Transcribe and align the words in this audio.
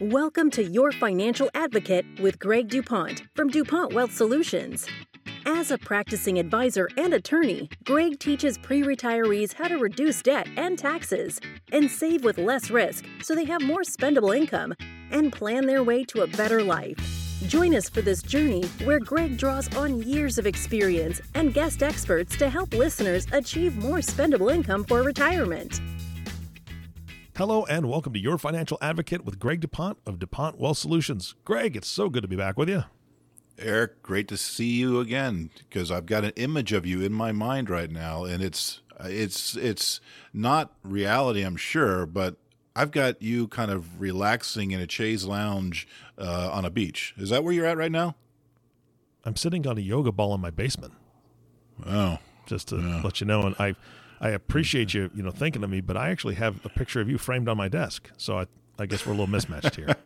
Welcome 0.00 0.52
to 0.52 0.62
Your 0.62 0.92
Financial 0.92 1.50
Advocate 1.54 2.06
with 2.20 2.38
Greg 2.38 2.68
DuPont 2.68 3.24
from 3.34 3.48
DuPont 3.48 3.92
Wealth 3.92 4.12
Solutions. 4.14 4.86
As 5.44 5.72
a 5.72 5.78
practicing 5.78 6.38
advisor 6.38 6.88
and 6.96 7.14
attorney, 7.14 7.68
Greg 7.82 8.20
teaches 8.20 8.58
pre 8.58 8.84
retirees 8.84 9.54
how 9.54 9.66
to 9.66 9.76
reduce 9.76 10.22
debt 10.22 10.46
and 10.56 10.78
taxes 10.78 11.40
and 11.72 11.90
save 11.90 12.22
with 12.22 12.38
less 12.38 12.70
risk 12.70 13.06
so 13.24 13.34
they 13.34 13.44
have 13.46 13.60
more 13.60 13.82
spendable 13.82 14.36
income 14.36 14.72
and 15.10 15.32
plan 15.32 15.66
their 15.66 15.82
way 15.82 16.04
to 16.04 16.22
a 16.22 16.28
better 16.28 16.62
life. 16.62 16.96
Join 17.48 17.74
us 17.74 17.88
for 17.88 18.00
this 18.00 18.22
journey 18.22 18.66
where 18.84 19.00
Greg 19.00 19.36
draws 19.36 19.74
on 19.74 20.00
years 20.02 20.38
of 20.38 20.46
experience 20.46 21.20
and 21.34 21.52
guest 21.52 21.82
experts 21.82 22.36
to 22.36 22.48
help 22.48 22.72
listeners 22.72 23.26
achieve 23.32 23.76
more 23.76 23.98
spendable 23.98 24.54
income 24.54 24.84
for 24.84 25.02
retirement. 25.02 25.80
Hello 27.38 27.64
and 27.66 27.88
welcome 27.88 28.12
to 28.14 28.18
Your 28.18 28.36
Financial 28.36 28.78
Advocate 28.82 29.24
with 29.24 29.38
Greg 29.38 29.60
DuPont 29.60 29.98
of 30.04 30.18
DuPont 30.18 30.58
Wealth 30.58 30.78
Solutions. 30.78 31.36
Greg, 31.44 31.76
it's 31.76 31.86
so 31.86 32.08
good 32.08 32.22
to 32.22 32.28
be 32.28 32.34
back 32.34 32.58
with 32.58 32.68
you. 32.68 32.82
Eric, 33.56 34.02
great 34.02 34.26
to 34.26 34.36
see 34.36 34.70
you 34.70 34.98
again 34.98 35.50
because 35.56 35.92
I've 35.92 36.06
got 36.06 36.24
an 36.24 36.32
image 36.34 36.72
of 36.72 36.84
you 36.84 37.00
in 37.00 37.12
my 37.12 37.30
mind 37.30 37.70
right 37.70 37.92
now, 37.92 38.24
and 38.24 38.42
it's 38.42 38.80
it's 38.98 39.54
it's 39.54 40.00
not 40.32 40.72
reality, 40.82 41.42
I'm 41.42 41.54
sure, 41.54 42.06
but 42.06 42.38
I've 42.74 42.90
got 42.90 43.22
you 43.22 43.46
kind 43.46 43.70
of 43.70 44.00
relaxing 44.00 44.72
in 44.72 44.80
a 44.80 44.90
chaise 44.90 45.24
lounge 45.24 45.86
uh, 46.18 46.50
on 46.52 46.64
a 46.64 46.70
beach. 46.70 47.14
Is 47.16 47.30
that 47.30 47.44
where 47.44 47.52
you're 47.52 47.66
at 47.66 47.78
right 47.78 47.92
now? 47.92 48.16
I'm 49.24 49.36
sitting 49.36 49.64
on 49.64 49.78
a 49.78 49.80
yoga 49.80 50.10
ball 50.10 50.34
in 50.34 50.40
my 50.40 50.50
basement. 50.50 50.94
Oh, 51.86 52.18
just 52.46 52.66
to 52.70 52.78
yeah. 52.78 53.00
let 53.04 53.20
you 53.20 53.28
know, 53.28 53.42
and 53.42 53.54
I 53.60 53.76
I 54.20 54.30
appreciate 54.30 54.94
you 54.94 55.10
you 55.14 55.22
know 55.22 55.30
thinking 55.30 55.62
of 55.64 55.70
me, 55.70 55.80
but 55.80 55.96
I 55.96 56.10
actually 56.10 56.34
have 56.34 56.64
a 56.64 56.68
picture 56.68 57.00
of 57.00 57.08
you 57.08 57.18
framed 57.18 57.48
on 57.48 57.56
my 57.56 57.68
desk, 57.68 58.10
so 58.16 58.38
I 58.38 58.46
I 58.80 58.86
guess 58.86 59.04
we're 59.04 59.12
a 59.12 59.16
little 59.16 59.26
mismatched 59.26 59.74
here. 59.74 59.96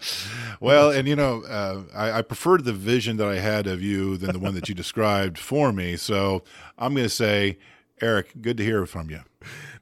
well, 0.60 0.90
and 0.90 1.06
you 1.06 1.14
know, 1.14 1.42
uh, 1.42 1.82
I, 1.94 2.18
I, 2.18 2.22
preferred 2.22 2.64
the 2.64 2.72
vision 2.72 3.18
that 3.18 3.28
I 3.28 3.38
had 3.38 3.66
of 3.66 3.82
you 3.82 4.16
than 4.16 4.32
the 4.32 4.38
one 4.38 4.54
that 4.54 4.70
you 4.70 4.74
described 4.74 5.36
for 5.36 5.70
me. 5.70 5.96
So 5.96 6.42
I'm 6.78 6.94
going 6.94 7.04
to 7.04 7.10
say, 7.10 7.58
Eric, 8.00 8.40
good 8.40 8.56
to 8.56 8.64
hear 8.64 8.86
from 8.86 9.10
you. 9.10 9.20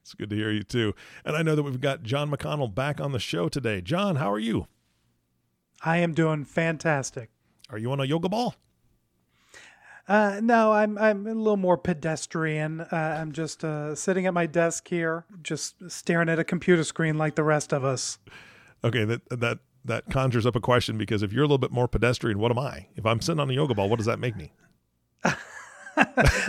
It's 0.03 0.15
good 0.15 0.31
to 0.31 0.37
hear 0.37 0.51
you 0.51 0.65
too. 0.65 0.95
And 1.25 1.37
I 1.37 1.43
know 1.43 1.55
that 1.55 1.63
we've 1.63 1.81
got 1.81 2.03
John 2.03 2.29
McConnell 2.31 2.75
back 2.75 3.01
on 3.01 3.13
the 3.13 3.21
show 3.21 3.49
today. 3.49 3.81
John, 3.81 4.17
how 4.17 4.33
are 4.33 4.39
you? 4.41 4.67
I 5.85 5.99
am 5.99 6.15
doing 6.15 6.45
fantastic. 6.45 7.31
Are 7.71 7.79
you 7.79 7.93
on 7.93 8.01
a 8.01 8.05
yoga 8.05 8.29
ball? 8.29 8.57
Uh, 10.11 10.41
no, 10.43 10.73
I'm 10.73 10.99
I'm 10.99 11.25
a 11.29 11.35
little 11.35 11.57
more 11.57 11.79
pedestrian. 11.79 12.81
Uh, 12.81 13.17
I'm 13.21 13.31
just 13.31 13.63
uh, 13.63 13.95
sitting 13.95 14.27
at 14.27 14.35
my 14.35 14.45
desk 14.45 14.89
here, 14.89 15.25
just 15.41 15.77
staring 15.89 16.29
at 16.29 16.37
a 16.41 16.43
computer 16.43 16.83
screen 16.83 17.17
like 17.17 17.37
the 17.37 17.45
rest 17.45 17.73
of 17.73 17.85
us. 17.85 18.19
Okay, 18.83 19.05
that 19.05 19.23
that 19.31 19.59
that 19.85 20.11
conjures 20.11 20.47
up 20.47 20.57
a 20.57 20.61
question 20.61 20.99
because 20.99 21.23
if 21.23 21.33
you're 21.33 21.45
a 21.45 21.47
little 21.47 21.59
bit 21.59 21.71
more 21.71 21.87
pedestrian, 21.87 22.41
what 22.41 22.51
am 22.51 22.59
I? 22.59 22.89
If 22.97 23.07
I'm 23.07 23.21
sitting 23.21 23.39
on 23.39 23.49
a 23.51 23.53
yoga 23.53 23.73
ball, 23.73 23.89
what 23.89 23.99
does 23.99 24.07
that 24.07 24.19
make 24.19 24.35
me? 24.35 24.51
a 25.25 25.37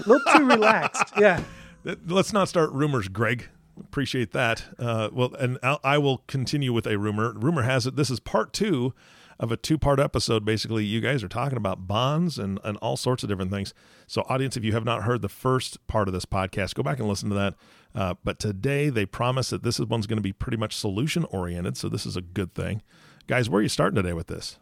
little 0.07 0.21
too 0.35 0.47
relaxed. 0.47 1.13
Yeah. 1.19 1.43
Let's 2.07 2.33
not 2.33 2.49
start 2.49 2.71
rumors, 2.71 3.09
Greg. 3.09 3.47
Appreciate 3.79 4.31
that. 4.31 4.65
Uh, 4.79 5.09
well, 5.13 5.35
and 5.35 5.59
I'll, 5.61 5.79
I 5.83 5.99
will 5.99 6.23
continue 6.25 6.73
with 6.73 6.87
a 6.87 6.97
rumor. 6.97 7.31
Rumor 7.33 7.61
has 7.61 7.85
it 7.85 7.95
this 7.95 8.09
is 8.09 8.19
part 8.19 8.53
two 8.53 8.95
of 9.41 9.51
a 9.51 9.57
two 9.57 9.77
part 9.77 9.99
episode. 9.99 10.45
Basically, 10.45 10.85
you 10.85 11.01
guys 11.01 11.23
are 11.23 11.27
talking 11.27 11.57
about 11.57 11.87
bonds 11.87 12.37
and, 12.37 12.59
and 12.63 12.77
all 12.77 12.95
sorts 12.95 13.23
of 13.23 13.29
different 13.29 13.51
things. 13.51 13.73
So, 14.07 14.23
audience, 14.29 14.55
if 14.55 14.63
you 14.63 14.71
have 14.73 14.85
not 14.85 15.03
heard 15.03 15.21
the 15.21 15.29
first 15.29 15.85
part 15.87 16.07
of 16.07 16.13
this 16.13 16.25
podcast, 16.25 16.75
go 16.75 16.83
back 16.83 16.99
and 16.99 17.09
listen 17.09 17.29
to 17.29 17.35
that. 17.35 17.55
Uh, 17.93 18.13
but 18.23 18.39
today, 18.39 18.89
they 18.89 19.05
promise 19.05 19.49
that 19.49 19.63
this 19.63 19.79
one's 19.79 20.07
going 20.07 20.17
to 20.17 20.23
be 20.23 20.31
pretty 20.31 20.57
much 20.57 20.75
solution 20.75 21.25
oriented. 21.25 21.75
So, 21.75 21.89
this 21.89 22.05
is 22.05 22.15
a 22.15 22.21
good 22.21 22.53
thing. 22.53 22.83
Guys, 23.27 23.49
where 23.49 23.59
are 23.59 23.63
you 23.63 23.69
starting 23.69 23.95
today 23.95 24.13
with 24.13 24.27
this? 24.27 24.59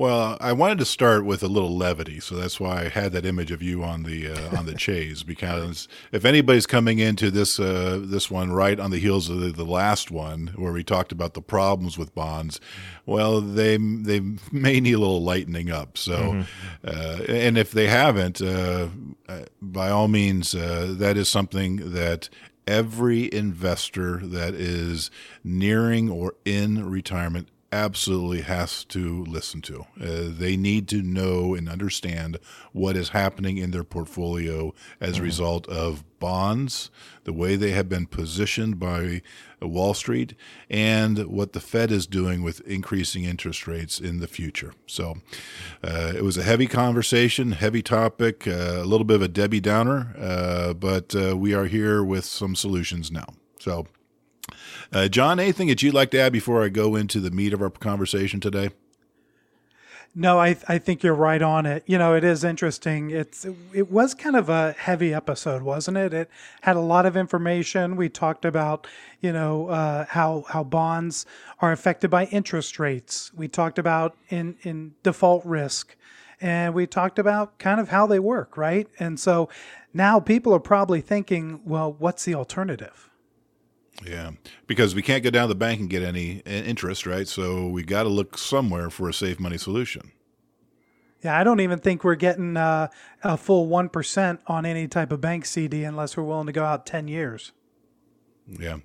Well, 0.00 0.38
I 0.40 0.54
wanted 0.54 0.78
to 0.78 0.86
start 0.86 1.26
with 1.26 1.42
a 1.42 1.46
little 1.46 1.76
levity, 1.76 2.20
so 2.20 2.34
that's 2.34 2.58
why 2.58 2.84
I 2.84 2.88
had 2.88 3.12
that 3.12 3.26
image 3.26 3.50
of 3.50 3.60
you 3.60 3.84
on 3.84 4.04
the 4.04 4.28
uh, 4.28 4.56
on 4.56 4.64
the 4.64 4.78
chaise. 4.78 5.22
Because 5.22 5.88
if 6.10 6.24
anybody's 6.24 6.64
coming 6.64 6.98
into 6.98 7.30
this 7.30 7.60
uh, 7.60 8.00
this 8.02 8.30
one 8.30 8.50
right 8.50 8.80
on 8.80 8.92
the 8.92 8.98
heels 8.98 9.28
of 9.28 9.40
the, 9.40 9.52
the, 9.52 9.66
last 9.66 10.10
one, 10.10 10.54
where 10.56 10.72
we 10.72 10.82
talked 10.82 11.12
about 11.12 11.34
the 11.34 11.42
problems 11.42 11.98
with 11.98 12.14
bonds, 12.14 12.62
well, 13.04 13.42
they 13.42 13.76
they 13.76 14.20
may 14.50 14.80
need 14.80 14.94
a 14.94 14.98
little 14.98 15.22
lightening 15.22 15.70
up. 15.70 15.98
So, 15.98 16.16
mm-hmm. 16.16 16.42
uh, 16.82 17.22
and 17.28 17.58
if 17.58 17.70
they 17.70 17.88
haven't, 17.88 18.40
uh, 18.40 18.88
uh, 19.28 19.42
by 19.60 19.90
all 19.90 20.08
means, 20.08 20.54
uh, 20.54 20.94
that 20.96 21.18
is 21.18 21.28
something 21.28 21.92
that 21.92 22.30
every 22.66 23.30
investor 23.34 24.16
that 24.22 24.54
is 24.54 25.10
nearing 25.44 26.08
or 26.08 26.36
in 26.46 26.88
retirement 26.88 27.48
absolutely 27.72 28.40
has 28.42 28.84
to 28.84 29.24
listen 29.24 29.60
to. 29.62 29.86
Uh, 30.00 30.28
they 30.28 30.56
need 30.56 30.88
to 30.88 31.02
know 31.02 31.54
and 31.54 31.68
understand 31.68 32.38
what 32.72 32.96
is 32.96 33.10
happening 33.10 33.58
in 33.58 33.70
their 33.70 33.84
portfolio 33.84 34.74
as 35.00 35.14
mm-hmm. 35.14 35.22
a 35.22 35.24
result 35.24 35.68
of 35.68 36.04
bonds, 36.18 36.90
the 37.24 37.32
way 37.32 37.56
they 37.56 37.70
have 37.70 37.88
been 37.88 38.06
positioned 38.06 38.78
by 38.78 39.22
Wall 39.62 39.94
Street, 39.94 40.34
and 40.68 41.26
what 41.26 41.52
the 41.52 41.60
Fed 41.60 41.90
is 41.90 42.06
doing 42.06 42.42
with 42.42 42.60
increasing 42.62 43.24
interest 43.24 43.66
rates 43.66 44.00
in 44.00 44.20
the 44.20 44.28
future. 44.28 44.74
So 44.86 45.16
uh, 45.82 46.12
it 46.14 46.22
was 46.22 46.36
a 46.36 46.42
heavy 46.42 46.66
conversation, 46.66 47.52
heavy 47.52 47.82
topic, 47.82 48.46
uh, 48.46 48.80
a 48.82 48.84
little 48.84 49.04
bit 49.04 49.16
of 49.16 49.22
a 49.22 49.28
Debbie 49.28 49.60
Downer, 49.60 50.14
uh, 50.18 50.74
but 50.74 51.14
uh, 51.14 51.36
we 51.36 51.54
are 51.54 51.66
here 51.66 52.02
with 52.02 52.24
some 52.24 52.54
solutions 52.54 53.10
now. 53.10 53.26
So 53.58 53.86
uh, 54.92 55.08
John, 55.08 55.38
anything 55.38 55.68
that 55.68 55.82
you'd 55.82 55.94
like 55.94 56.10
to 56.12 56.18
add 56.18 56.32
before 56.32 56.62
I 56.62 56.68
go 56.68 56.96
into 56.96 57.20
the 57.20 57.30
meat 57.30 57.52
of 57.52 57.62
our 57.62 57.70
conversation 57.70 58.40
today? 58.40 58.70
No, 60.12 60.40
I 60.40 60.56
I 60.66 60.78
think 60.78 61.04
you're 61.04 61.14
right 61.14 61.40
on 61.40 61.66
it. 61.66 61.84
You 61.86 61.96
know, 61.96 62.14
it 62.14 62.24
is 62.24 62.42
interesting. 62.42 63.10
It's 63.10 63.46
it 63.72 63.90
was 63.92 64.12
kind 64.12 64.34
of 64.34 64.48
a 64.48 64.72
heavy 64.72 65.14
episode, 65.14 65.62
wasn't 65.62 65.98
it? 65.98 66.12
It 66.12 66.30
had 66.62 66.74
a 66.74 66.80
lot 66.80 67.06
of 67.06 67.16
information. 67.16 67.94
We 67.94 68.08
talked 68.08 68.44
about 68.44 68.88
you 69.20 69.32
know 69.32 69.68
uh, 69.68 70.06
how 70.08 70.46
how 70.48 70.64
bonds 70.64 71.26
are 71.60 71.70
affected 71.70 72.10
by 72.10 72.24
interest 72.26 72.80
rates. 72.80 73.30
We 73.36 73.46
talked 73.46 73.78
about 73.78 74.16
in 74.30 74.56
in 74.62 74.94
default 75.04 75.44
risk, 75.44 75.94
and 76.40 76.74
we 76.74 76.88
talked 76.88 77.20
about 77.20 77.60
kind 77.60 77.78
of 77.80 77.90
how 77.90 78.08
they 78.08 78.18
work, 78.18 78.56
right? 78.56 78.88
And 78.98 79.20
so 79.20 79.48
now 79.94 80.18
people 80.18 80.52
are 80.52 80.60
probably 80.60 81.00
thinking, 81.00 81.60
well, 81.64 81.92
what's 81.92 82.24
the 82.24 82.34
alternative? 82.34 83.09
Yeah, 84.06 84.30
because 84.66 84.94
we 84.94 85.02
can't 85.02 85.22
go 85.22 85.30
down 85.30 85.48
to 85.48 85.48
the 85.48 85.58
bank 85.58 85.80
and 85.80 85.90
get 85.90 86.02
any 86.02 86.38
interest, 86.46 87.06
right? 87.06 87.28
So 87.28 87.68
we 87.68 87.82
got 87.82 88.04
to 88.04 88.08
look 88.08 88.38
somewhere 88.38 88.90
for 88.90 89.08
a 89.08 89.14
safe 89.14 89.38
money 89.38 89.58
solution. 89.58 90.12
Yeah, 91.22 91.38
I 91.38 91.44
don't 91.44 91.60
even 91.60 91.78
think 91.78 92.02
we're 92.02 92.14
getting 92.14 92.56
uh, 92.56 92.88
a 93.22 93.36
full 93.36 93.68
1% 93.68 94.38
on 94.46 94.64
any 94.64 94.88
type 94.88 95.12
of 95.12 95.20
bank 95.20 95.44
CD 95.44 95.84
unless 95.84 96.16
we're 96.16 96.24
willing 96.24 96.46
to 96.46 96.52
go 96.52 96.64
out 96.64 96.86
10 96.86 97.08
years. 97.08 97.52
Yeah. 98.46 98.78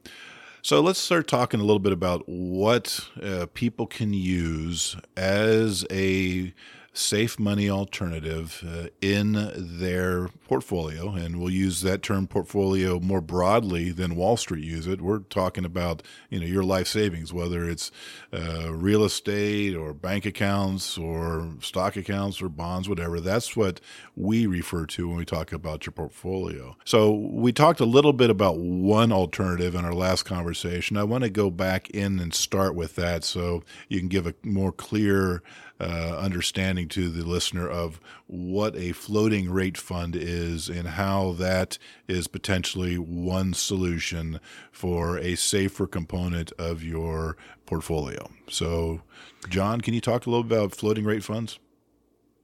So 0.62 0.82
let's 0.82 1.00
start 1.00 1.28
talking 1.28 1.60
a 1.60 1.64
little 1.64 1.80
bit 1.80 1.94
about 1.94 2.24
what 2.26 3.08
uh, 3.22 3.46
people 3.54 3.88
can 3.88 4.14
use 4.14 4.98
as 5.16 5.86
a 5.92 6.54
safe 6.96 7.38
money 7.38 7.70
alternative 7.70 8.64
uh, 8.66 8.88
in 9.02 9.52
their 9.56 10.30
portfolio. 10.48 11.14
And 11.14 11.40
we'll 11.40 11.50
use 11.50 11.82
that 11.82 12.02
term 12.02 12.26
portfolio 12.26 13.00
more 13.00 13.22
broadly 13.22 13.92
than 13.92 14.16
Wall 14.16 14.38
Street 14.38 14.64
use 14.64 14.88
it. 14.88 15.02
We're 15.02 15.20
talking 15.20 15.66
about, 15.66 16.04
you 16.30 16.40
know, 16.40 16.46
your 16.46 16.64
life 16.64 16.88
savings, 16.88 17.34
whether 17.34 17.68
it's 17.68 17.92
uh, 18.34 18.74
real 18.74 19.04
estate 19.04 19.76
or 19.76 19.94
bank 19.94 20.26
accounts 20.26 20.98
or 20.98 21.52
stock 21.60 21.98
accounts 21.98 22.42
or 22.42 22.48
bonds, 22.50 22.88
whatever. 22.88 23.20
That's 23.20 23.56
what 23.58 23.82
we 24.16 24.46
refer 24.48 24.86
to 24.86 25.10
when 25.10 25.18
we 25.18 25.26
talk 25.26 25.52
about 25.52 25.86
your 25.86 25.94
portfolio. 25.94 26.78
So 26.86 27.12
we 27.12 27.52
talked 27.52 27.82
a 27.82 27.86
little 27.86 28.14
bit 28.14 28.30
about 28.30 28.58
one 28.58 29.12
alternative 29.12 29.76
in 29.76 29.84
our 29.84 29.94
last 29.94 30.24
conversation. 30.24 30.96
I 30.96 31.04
want 31.04 31.26
to 31.26 31.30
go 31.30 31.50
back 31.50 31.90
in 31.90 32.20
and 32.20 32.34
start 32.34 32.74
with 32.74 32.96
that 32.96 33.24
so 33.26 33.64
you 33.90 34.00
can 34.00 34.08
give 34.08 34.26
a 34.26 34.34
more 34.44 34.72
clear 34.72 35.44
uh, 35.80 36.18
understanding 36.18 36.88
to 36.90 37.10
the 37.10 37.26
listener 37.26 37.70
of 37.70 38.00
what 38.28 38.76
a 38.76 38.94
floating 38.94 39.50
rate 39.50 39.78
fund 39.78 40.16
is 40.16 40.70
and 40.70 40.90
how 40.90 41.34
that 41.34 41.78
is 42.08 42.28
potentially 42.28 42.98
one 42.98 43.54
solution 43.54 44.40
for 44.72 45.18
a 45.18 45.36
safer 45.36 45.86
component 45.86 46.52
of 46.54 46.84
your 46.84 47.36
portfolio. 47.66 48.30
So, 48.50 49.02
John, 49.50 49.82
can 49.82 49.94
you 49.94 50.02
talk 50.02 50.26
a 50.26 50.30
little 50.30 50.46
about 50.46 50.74
floating 50.74 51.04
rate 51.04 51.24
funds? 51.24 51.60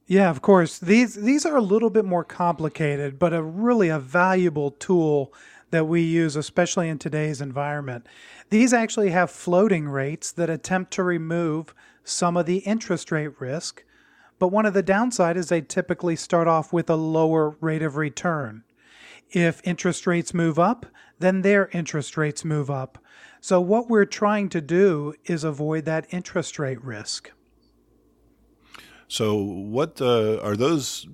Yeah, 0.06 0.28
of 0.28 0.42
course. 0.42 0.78
These 0.78 1.14
these 1.14 1.46
are 1.46 1.56
a 1.56 1.62
little 1.62 1.88
bit 1.88 2.04
more 2.04 2.24
complicated, 2.24 3.18
but 3.18 3.32
a 3.32 3.42
really 3.42 3.88
a 3.88 3.98
valuable 3.98 4.72
tool 4.72 5.32
that 5.70 5.86
we 5.86 6.02
use, 6.02 6.36
especially 6.36 6.88
in 6.88 6.98
today's 6.98 7.40
environment. 7.40 8.06
These 8.50 8.74
actually 8.74 9.10
have 9.10 9.30
floating 9.30 9.88
rates 9.88 10.30
that 10.32 10.50
attempt 10.50 10.92
to 10.92 11.02
remove 11.02 11.74
some 12.04 12.36
of 12.36 12.46
the 12.46 12.58
interest 12.58 13.10
rate 13.12 13.40
risk, 13.40 13.84
but 14.38 14.48
one 14.48 14.66
of 14.66 14.74
the 14.74 14.82
downside 14.82 15.36
is 15.36 15.48
they 15.48 15.60
typically 15.60 16.16
start 16.16 16.48
off 16.48 16.72
with 16.72 16.90
a 16.90 16.96
lower 16.96 17.56
rate 17.60 17.82
of 17.82 17.96
return. 17.96 18.64
If 19.30 19.60
interest 19.64 20.06
rates 20.06 20.34
move 20.34 20.58
up, 20.58 20.86
then 21.18 21.42
their 21.42 21.68
interest 21.72 22.16
rates 22.16 22.44
move 22.44 22.70
up. 22.70 22.98
So, 23.40 23.60
what 23.60 23.88
we're 23.88 24.04
trying 24.04 24.48
to 24.50 24.60
do 24.60 25.14
is 25.24 25.42
avoid 25.42 25.84
that 25.84 26.06
interest 26.10 26.58
rate 26.58 26.82
risk. 26.84 27.30
So, 29.08 29.36
what 29.36 30.00
uh, 30.00 30.38
are 30.42 30.56
those 30.56 31.06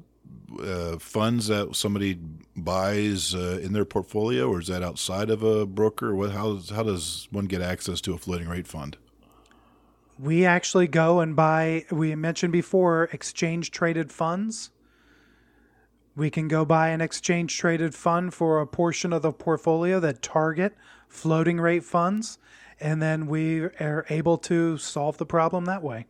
uh, 0.62 0.98
funds 0.98 1.48
that 1.48 1.74
somebody 1.76 2.18
buys 2.56 3.34
uh, 3.34 3.60
in 3.62 3.72
their 3.72 3.84
portfolio, 3.84 4.48
or 4.48 4.60
is 4.60 4.68
that 4.68 4.82
outside 4.82 5.30
of 5.30 5.42
a 5.42 5.66
broker? 5.66 6.14
What 6.14 6.32
how 6.32 6.58
how 6.74 6.82
does 6.82 7.28
one 7.30 7.46
get 7.46 7.62
access 7.62 8.00
to 8.02 8.14
a 8.14 8.18
floating 8.18 8.48
rate 8.48 8.66
fund? 8.66 8.96
We 10.18 10.44
actually 10.44 10.88
go 10.88 11.20
and 11.20 11.36
buy. 11.36 11.84
We 11.90 12.14
mentioned 12.14 12.52
before 12.52 13.04
exchange 13.12 13.70
traded 13.70 14.10
funds. 14.10 14.70
We 16.16 16.30
can 16.30 16.48
go 16.48 16.64
buy 16.64 16.88
an 16.88 17.00
exchange 17.00 17.56
traded 17.56 17.94
fund 17.94 18.34
for 18.34 18.60
a 18.60 18.66
portion 18.66 19.12
of 19.12 19.22
the 19.22 19.32
portfolio 19.32 20.00
that 20.00 20.20
target 20.20 20.74
floating 21.06 21.60
rate 21.60 21.84
funds, 21.84 22.38
and 22.80 23.00
then 23.00 23.28
we 23.28 23.60
are 23.60 24.04
able 24.10 24.36
to 24.38 24.76
solve 24.78 25.18
the 25.18 25.26
problem 25.26 25.66
that 25.66 25.82
way. 25.82 26.06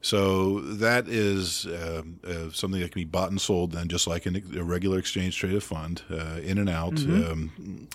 So 0.00 0.60
that 0.60 1.08
is 1.08 1.66
uh, 1.66 2.02
uh, 2.24 2.50
something 2.50 2.80
that 2.80 2.90
can 2.90 3.00
be 3.00 3.04
bought 3.04 3.30
and 3.30 3.40
sold 3.40 3.72
then, 3.72 3.88
just 3.88 4.06
like 4.06 4.26
in 4.26 4.42
a 4.56 4.62
regular 4.62 4.98
exchange 4.98 5.36
traded 5.36 5.62
fund, 5.62 6.02
uh, 6.10 6.40
in 6.42 6.58
and 6.58 6.68
out. 6.68 6.94
Mm-hmm. 6.94 7.32
Um, 7.32 7.88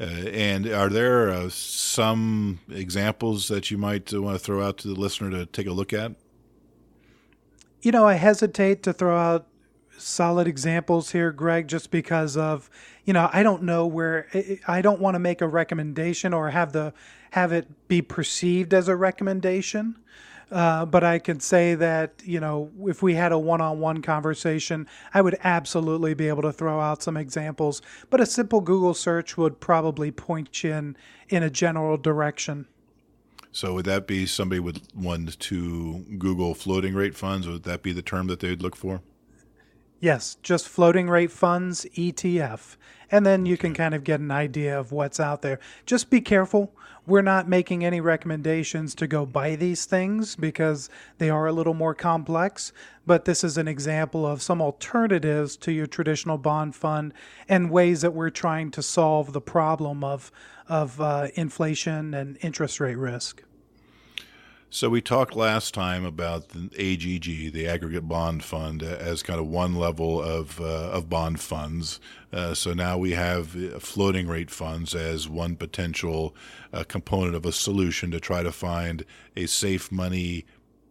uh, 0.00 0.04
and 0.04 0.66
are 0.66 0.88
there 0.88 1.30
uh, 1.30 1.48
some 1.48 2.60
examples 2.70 3.48
that 3.48 3.70
you 3.70 3.78
might 3.78 4.12
want 4.12 4.36
to 4.36 4.44
throw 4.44 4.66
out 4.66 4.78
to 4.78 4.88
the 4.88 4.94
listener 4.94 5.30
to 5.30 5.46
take 5.46 5.66
a 5.66 5.72
look 5.72 5.92
at? 5.92 6.12
You 7.82 7.92
know, 7.92 8.06
I 8.06 8.14
hesitate 8.14 8.82
to 8.84 8.92
throw 8.92 9.16
out 9.16 9.46
solid 9.96 10.48
examples 10.48 11.12
here, 11.12 11.30
Greg, 11.30 11.68
just 11.68 11.90
because 11.90 12.36
of 12.36 12.68
you 13.04 13.12
know 13.12 13.28
I 13.32 13.42
don't 13.42 13.62
know 13.62 13.86
where 13.86 14.26
I 14.66 14.82
don't 14.82 15.00
want 15.00 15.14
to 15.14 15.18
make 15.18 15.40
a 15.40 15.48
recommendation 15.48 16.32
or 16.32 16.50
have 16.50 16.72
the 16.72 16.92
have 17.32 17.52
it 17.52 17.88
be 17.88 18.02
perceived 18.02 18.74
as 18.74 18.88
a 18.88 18.96
recommendation. 18.96 19.96
Uh, 20.50 20.84
but 20.84 21.02
I 21.02 21.18
can 21.18 21.40
say 21.40 21.74
that, 21.74 22.14
you 22.24 22.40
know, 22.40 22.70
if 22.86 23.02
we 23.02 23.14
had 23.14 23.32
a 23.32 23.38
one 23.38 23.60
on 23.60 23.80
one 23.80 24.02
conversation, 24.02 24.86
I 25.12 25.20
would 25.20 25.38
absolutely 25.42 26.14
be 26.14 26.28
able 26.28 26.42
to 26.42 26.52
throw 26.52 26.80
out 26.80 27.02
some 27.02 27.16
examples. 27.16 27.82
But 28.10 28.20
a 28.20 28.26
simple 28.26 28.60
Google 28.60 28.94
search 28.94 29.36
would 29.36 29.60
probably 29.60 30.10
point 30.10 30.62
you 30.62 30.72
in, 30.72 30.96
in 31.28 31.42
a 31.42 31.50
general 31.50 31.96
direction. 31.96 32.66
So 33.52 33.74
would 33.74 33.84
that 33.84 34.06
be 34.06 34.26
somebody 34.26 34.58
would 34.58 34.80
want 34.94 35.38
to 35.38 36.04
Google 36.18 36.54
floating 36.54 36.94
rate 36.94 37.14
funds? 37.14 37.46
Would 37.46 37.62
that 37.62 37.82
be 37.82 37.92
the 37.92 38.02
term 38.02 38.26
that 38.26 38.40
they 38.40 38.50
would 38.50 38.62
look 38.62 38.74
for? 38.74 39.00
Yes, 40.00 40.36
just 40.42 40.68
floating 40.68 41.08
rate 41.08 41.30
funds, 41.30 41.86
ETF. 41.94 42.76
And 43.10 43.24
then 43.24 43.46
you 43.46 43.56
can 43.56 43.74
kind 43.74 43.94
of 43.94 44.04
get 44.04 44.20
an 44.20 44.30
idea 44.30 44.78
of 44.78 44.92
what's 44.92 45.20
out 45.20 45.42
there. 45.42 45.60
Just 45.86 46.10
be 46.10 46.20
careful 46.20 46.74
we're 47.06 47.22
not 47.22 47.48
making 47.48 47.84
any 47.84 48.00
recommendations 48.00 48.94
to 48.94 49.06
go 49.06 49.26
buy 49.26 49.56
these 49.56 49.84
things 49.84 50.36
because 50.36 50.88
they 51.18 51.28
are 51.28 51.46
a 51.46 51.52
little 51.52 51.74
more 51.74 51.94
complex, 51.94 52.72
but 53.06 53.26
this 53.26 53.44
is 53.44 53.58
an 53.58 53.68
example 53.68 54.26
of 54.26 54.40
some 54.40 54.62
alternatives 54.62 55.56
to 55.58 55.72
your 55.72 55.86
traditional 55.86 56.38
bond 56.38 56.74
fund 56.74 57.12
and 57.46 57.70
ways 57.70 58.00
that 58.00 58.14
we're 58.14 58.30
trying 58.30 58.70
to 58.70 58.82
solve 58.82 59.32
the 59.34 59.40
problem 59.40 60.02
of, 60.02 60.32
of 60.66 60.98
uh, 61.00 61.28
inflation 61.34 62.14
and 62.14 62.38
interest 62.40 62.80
rate 62.80 62.96
risk. 62.96 63.42
So 64.74 64.88
we 64.88 65.00
talked 65.00 65.36
last 65.36 65.72
time 65.72 66.04
about 66.04 66.48
the 66.48 66.64
AGG, 66.64 67.52
the 67.52 67.68
aggregate 67.68 68.08
bond 68.08 68.42
fund, 68.42 68.82
as 68.82 69.22
kind 69.22 69.38
of 69.38 69.46
one 69.46 69.76
level 69.76 70.20
of 70.20 70.60
uh, 70.60 70.90
of 70.90 71.08
bond 71.08 71.38
funds. 71.38 72.00
Uh, 72.32 72.54
so 72.54 72.74
now 72.74 72.98
we 72.98 73.12
have 73.12 73.50
floating 73.80 74.26
rate 74.26 74.50
funds 74.50 74.92
as 74.92 75.28
one 75.28 75.54
potential 75.54 76.34
uh, 76.72 76.82
component 76.82 77.36
of 77.36 77.46
a 77.46 77.52
solution 77.52 78.10
to 78.10 78.18
try 78.18 78.42
to 78.42 78.50
find 78.50 79.04
a 79.36 79.46
safe 79.46 79.92
money 79.92 80.44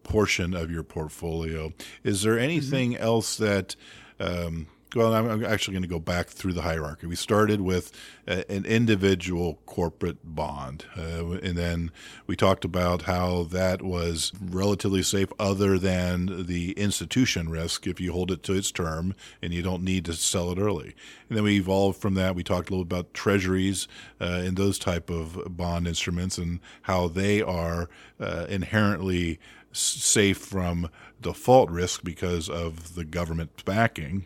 portion 0.03 0.53
of 0.53 0.71
your 0.71 0.83
portfolio. 0.83 1.73
Is 2.05 2.21
there 2.21 2.35
mm-hmm. 2.35 2.43
anything 2.43 2.93
mm-hmm. 2.93 3.03
else 3.03 3.35
that 3.35 3.75
um, 4.17 4.67
well, 4.95 5.13
I'm 5.13 5.43
actually 5.45 5.73
going 5.73 5.83
to 5.83 5.89
go 5.89 5.99
back 5.99 6.27
through 6.27 6.53
the 6.53 6.61
hierarchy. 6.61 7.07
We 7.07 7.15
started 7.15 7.61
with 7.61 7.91
a, 8.27 8.49
an 8.51 8.65
individual 8.65 9.59
corporate 9.65 10.17
bond, 10.23 10.85
uh, 10.97 11.31
and 11.31 11.57
then 11.57 11.91
we 12.27 12.35
talked 12.35 12.65
about 12.65 13.03
how 13.03 13.43
that 13.43 13.81
was 13.81 14.31
relatively 14.41 15.03
safe, 15.03 15.29
other 15.39 15.77
than 15.77 16.45
the 16.45 16.71
institution 16.73 17.49
risk 17.49 17.87
if 17.87 17.99
you 17.99 18.11
hold 18.11 18.31
it 18.31 18.43
to 18.43 18.53
its 18.53 18.71
term 18.71 19.15
and 19.41 19.53
you 19.53 19.61
don't 19.61 19.83
need 19.83 20.05
to 20.05 20.13
sell 20.13 20.51
it 20.51 20.59
early. 20.59 20.95
And 21.29 21.37
then 21.37 21.43
we 21.43 21.57
evolved 21.57 21.99
from 21.99 22.13
that. 22.15 22.35
We 22.35 22.43
talked 22.43 22.69
a 22.69 22.73
little 22.73 22.83
about 22.83 23.13
treasuries 23.13 23.87
uh, 24.21 24.41
and 24.45 24.57
those 24.57 24.77
type 24.77 25.09
of 25.09 25.57
bond 25.57 25.87
instruments 25.87 26.37
and 26.37 26.59
how 26.83 27.07
they 27.07 27.41
are 27.41 27.89
uh, 28.19 28.45
inherently 28.49 29.39
safe 29.71 30.37
from 30.37 30.89
default 31.21 31.69
risk 31.69 32.03
because 32.03 32.47
of 32.47 32.95
the 32.95 33.03
government 33.03 33.65
backing 33.65 34.25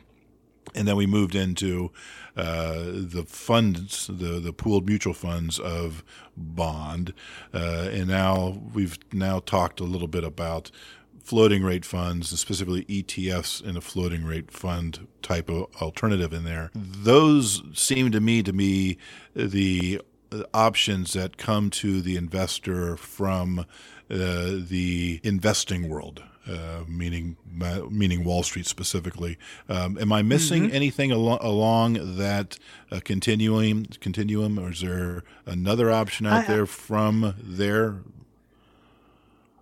and 0.75 0.87
then 0.87 0.95
we 0.95 1.05
moved 1.05 1.35
into 1.35 1.91
uh, 2.35 2.83
the 2.85 3.25
funds, 3.27 4.07
the 4.07 4.39
the 4.39 4.53
pooled 4.53 4.85
mutual 4.85 5.13
funds 5.13 5.59
of 5.59 6.03
bond, 6.35 7.13
uh, 7.53 7.89
and 7.91 8.07
now 8.07 8.61
we've 8.73 8.97
now 9.11 9.39
talked 9.39 9.79
a 9.79 9.85
little 9.85 10.07
bit 10.07 10.23
about 10.23 10.71
floating 11.23 11.63
rate 11.63 11.83
funds, 11.83 12.31
and 12.31 12.39
specifically 12.39 12.85
ETFs 12.85 13.61
in 13.61 13.75
a 13.75 13.81
floating 13.81 14.23
rate 14.23 14.49
fund 14.49 15.07
type 15.21 15.49
of 15.49 15.67
alternative 15.81 16.31
in 16.31 16.45
there. 16.45 16.71
Those 16.73 17.63
seem 17.73 18.11
to 18.11 18.21
me 18.21 18.43
to 18.43 18.53
be 18.53 18.97
the 19.35 19.99
options 20.53 21.13
that 21.13 21.37
come 21.37 21.69
to 21.69 22.01
the 22.01 22.15
investor 22.15 22.95
from 22.97 23.59
uh, 23.59 23.65
the 24.09 25.19
investing 25.23 25.89
world. 25.89 26.23
Uh, 26.49 26.83
meaning 26.87 27.35
meaning 27.89 28.23
Wall 28.23 28.41
Street 28.41 28.65
specifically. 28.65 29.37
Um, 29.67 29.97
am 29.97 30.13
I 30.13 30.21
missing 30.21 30.63
mm-hmm. 30.63 30.75
anything 30.75 31.11
al- 31.11 31.39
along 31.41 32.15
that 32.17 32.57
uh, 32.89 33.01
continuum? 33.03 33.85
Continuum, 33.99 34.57
or 34.57 34.71
is 34.71 34.79
there 34.79 35.23
another 35.45 35.91
option 35.91 36.25
out 36.25 36.45
I, 36.45 36.53
there 36.53 36.65
from 36.65 37.35
there? 37.37 37.97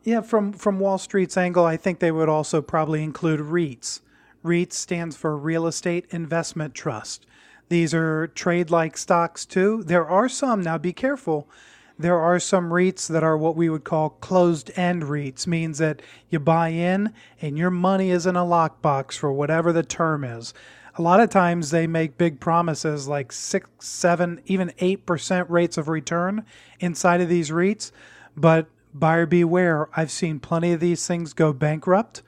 Yeah, 0.03 0.21
from 0.21 0.53
from 0.53 0.79
Wall 0.79 0.99
Street's 0.99 1.37
angle, 1.37 1.65
I 1.65 1.75
think 1.75 1.97
they 1.97 2.11
would 2.11 2.29
also 2.29 2.61
probably 2.61 3.01
include 3.01 3.39
REITs. 3.39 4.01
REITs 4.43 4.73
stands 4.73 5.17
for 5.17 5.35
Real 5.35 5.65
Estate 5.65 6.05
Investment 6.11 6.75
Trust. 6.75 7.25
These 7.69 7.95
are 7.95 8.27
trade 8.27 8.69
like 8.69 8.95
stocks 8.95 9.43
too. 9.43 9.81
There 9.83 10.07
are 10.07 10.29
some 10.29 10.61
now. 10.61 10.77
Be 10.77 10.93
careful 10.93 11.49
there 11.97 12.19
are 12.19 12.39
some 12.39 12.71
REITs 12.71 13.07
that 13.07 13.23
are 13.23 13.37
what 13.37 13.55
we 13.55 13.69
would 13.69 13.83
call 13.83 14.09
closed 14.09 14.71
end 14.75 15.03
REITs, 15.03 15.47
means 15.47 15.77
that 15.77 16.01
you 16.29 16.39
buy 16.39 16.69
in 16.69 17.13
and 17.41 17.57
your 17.57 17.69
money 17.69 18.11
is 18.11 18.25
in 18.25 18.35
a 18.35 18.41
lockbox 18.41 19.17
for 19.17 19.31
whatever 19.31 19.71
the 19.71 19.83
term 19.83 20.23
is. 20.23 20.53
A 20.97 21.01
lot 21.01 21.19
of 21.19 21.29
times 21.29 21.71
they 21.71 21.87
make 21.87 22.17
big 22.17 22.39
promises 22.39 23.07
like 23.07 23.31
six, 23.31 23.69
seven, 23.79 24.41
even 24.45 24.73
eight 24.79 25.05
percent 25.05 25.49
rates 25.49 25.77
of 25.77 25.89
return 25.89 26.45
inside 26.79 27.21
of 27.21 27.29
these 27.29 27.49
REITs, 27.49 27.91
but 28.35 28.67
buyer 28.93 29.25
beware. 29.25 29.89
I've 29.95 30.11
seen 30.11 30.39
plenty 30.39 30.71
of 30.71 30.79
these 30.79 31.05
things 31.05 31.33
go 31.33 31.51
bankrupt, 31.51 32.23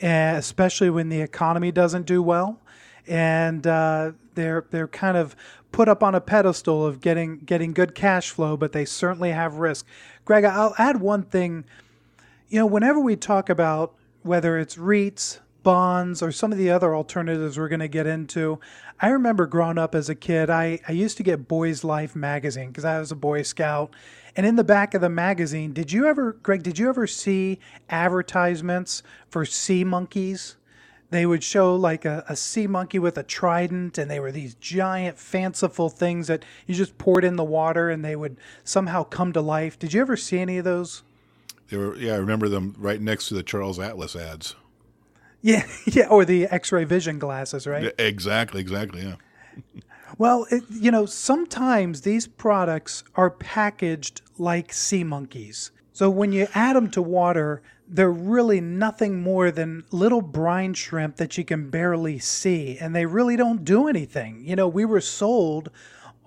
especially 0.00 0.90
when 0.90 1.10
the 1.10 1.20
economy 1.20 1.70
doesn't 1.70 2.06
do 2.06 2.22
well, 2.22 2.58
and 3.06 3.66
uh, 3.66 4.12
they're 4.34 4.66
they're 4.70 4.88
kind 4.88 5.16
of 5.16 5.36
put 5.76 5.90
up 5.90 6.02
on 6.02 6.14
a 6.14 6.20
pedestal 6.22 6.86
of 6.86 7.02
getting 7.02 7.36
getting 7.40 7.74
good 7.74 7.94
cash 7.94 8.30
flow, 8.30 8.56
but 8.56 8.72
they 8.72 8.86
certainly 8.86 9.30
have 9.32 9.56
risk. 9.56 9.86
Greg, 10.24 10.42
I'll 10.42 10.74
add 10.78 11.02
one 11.02 11.22
thing. 11.22 11.66
You 12.48 12.60
know, 12.60 12.64
whenever 12.64 12.98
we 12.98 13.14
talk 13.14 13.50
about 13.50 13.92
whether 14.22 14.56
it's 14.56 14.76
REITs, 14.76 15.40
bonds, 15.62 16.22
or 16.22 16.32
some 16.32 16.50
of 16.50 16.56
the 16.56 16.70
other 16.70 16.94
alternatives 16.94 17.58
we're 17.58 17.68
going 17.68 17.80
to 17.80 17.88
get 17.88 18.06
into, 18.06 18.58
I 19.00 19.08
remember 19.08 19.46
growing 19.46 19.76
up 19.76 19.94
as 19.94 20.08
a 20.08 20.14
kid, 20.14 20.48
I, 20.48 20.80
I 20.88 20.92
used 20.92 21.18
to 21.18 21.22
get 21.22 21.46
Boys 21.46 21.84
Life 21.84 22.16
magazine 22.16 22.68
because 22.68 22.86
I 22.86 22.98
was 22.98 23.12
a 23.12 23.16
Boy 23.16 23.42
Scout. 23.42 23.90
And 24.34 24.46
in 24.46 24.56
the 24.56 24.64
back 24.64 24.94
of 24.94 25.02
the 25.02 25.10
magazine, 25.10 25.74
did 25.74 25.92
you 25.92 26.06
ever, 26.06 26.32
Greg, 26.42 26.62
did 26.62 26.78
you 26.78 26.88
ever 26.88 27.06
see 27.06 27.58
advertisements 27.90 29.02
for 29.28 29.44
sea 29.44 29.84
monkeys? 29.84 30.56
They 31.10 31.26
would 31.26 31.42
show 31.42 31.74
like 31.74 32.04
a, 32.04 32.24
a, 32.28 32.36
sea 32.36 32.66
monkey 32.66 32.98
with 32.98 33.16
a 33.16 33.22
trident 33.22 33.98
and 33.98 34.10
they 34.10 34.20
were 34.20 34.32
these 34.32 34.54
giant 34.56 35.18
fanciful 35.18 35.88
things 35.88 36.26
that 36.26 36.44
you 36.66 36.74
just 36.74 36.98
poured 36.98 37.24
in 37.24 37.36
the 37.36 37.44
water 37.44 37.90
and 37.90 38.04
they 38.04 38.16
would 38.16 38.36
somehow 38.64 39.04
come 39.04 39.32
to 39.32 39.40
life. 39.40 39.78
Did 39.78 39.92
you 39.92 40.00
ever 40.00 40.16
see 40.16 40.38
any 40.38 40.58
of 40.58 40.64
those? 40.64 41.02
They 41.68 41.76
were 41.76 41.96
yeah 41.96 42.12
i 42.12 42.16
remember 42.16 42.48
them 42.48 42.74
right 42.78 43.00
next 43.00 43.28
to 43.28 43.34
the 43.34 43.42
charles 43.42 43.78
atlas 43.78 44.14
ads. 44.16 44.54
Yeah 45.42 45.66
yeah 45.84 46.08
or 46.08 46.24
the 46.24 46.46
x-ray 46.46 46.84
vision 46.84 47.18
glasses 47.18 47.66
right? 47.66 47.92
Exactly 47.98 48.60
exactly 48.60 49.02
yeah. 49.02 49.16
Well 50.18 50.46
it, 50.50 50.64
you 50.70 50.90
know 50.90 51.06
sometimes 51.06 52.02
these 52.02 52.26
products 52.26 53.04
are 53.14 53.30
packaged 53.30 54.22
like 54.38 54.72
sea 54.72 55.04
monkeys. 55.04 55.70
So 55.92 56.10
when 56.10 56.32
you 56.32 56.46
add 56.54 56.76
them 56.76 56.90
to 56.90 57.02
water, 57.02 57.62
they're 57.88 58.10
really 58.10 58.60
nothing 58.60 59.22
more 59.22 59.50
than 59.50 59.84
little 59.90 60.22
brine 60.22 60.74
shrimp 60.74 61.16
that 61.16 61.38
you 61.38 61.44
can 61.44 61.70
barely 61.70 62.18
see, 62.18 62.78
and 62.78 62.94
they 62.94 63.06
really 63.06 63.36
don't 63.36 63.64
do 63.64 63.88
anything. 63.88 64.42
You 64.44 64.56
know, 64.56 64.68
we 64.68 64.84
were 64.84 65.00
sold 65.00 65.70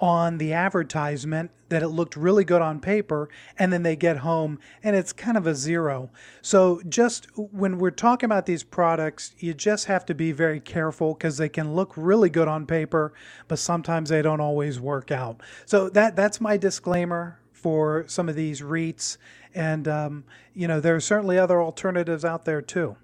on 0.02 0.38
the 0.38 0.54
advertisement 0.54 1.52
that 1.68 1.84
it 1.84 1.90
looked 1.90 2.16
really 2.16 2.44
good 2.44 2.62
on 2.62 2.80
paper 2.80 3.30
and 3.58 3.72
then 3.72 3.84
they 3.84 3.96
get 3.96 4.18
home 4.18 4.58
and 4.82 4.96
it's 4.96 5.12
kind 5.12 5.38
of 5.38 5.46
a 5.46 5.54
zero. 5.54 6.10
So 6.42 6.82
just 6.88 7.28
when 7.36 7.78
we're 7.78 7.92
talking 7.92 8.26
about 8.26 8.46
these 8.46 8.64
products, 8.64 9.36
you 9.40 9.54
just 9.54 9.86
have 9.86 10.06
to 10.06 10.16
be 10.16 10.32
very 10.32 10.60
careful 10.60 11.16
cuz 11.16 11.38
they 11.38 11.50
can 11.50 11.76
look 11.76 11.94
really 11.96 12.30
good 12.30 12.48
on 12.48 12.66
paper, 12.66 13.14
but 13.48 13.60
sometimes 13.60 14.10
they 14.10 14.22
don't 14.22 14.42
always 14.42 14.80
work 14.80 15.12
out. 15.12 15.42
So 15.66 15.90
that 15.90 16.16
that's 16.16 16.40
my 16.40 16.58
disclaimer 16.58 17.40
for 17.62 18.06
some 18.08 18.30
of 18.30 18.36
these 18.36 18.62
REITs 18.62 19.18
and 19.54 19.88
um, 19.88 20.24
you 20.54 20.68
know 20.68 20.80
there 20.80 20.96
are 20.96 21.02
certainly 21.02 21.38
other 21.38 21.62
alternatives 21.62 22.24
out 22.24 22.46
there 22.46 22.62
too. 22.62 22.96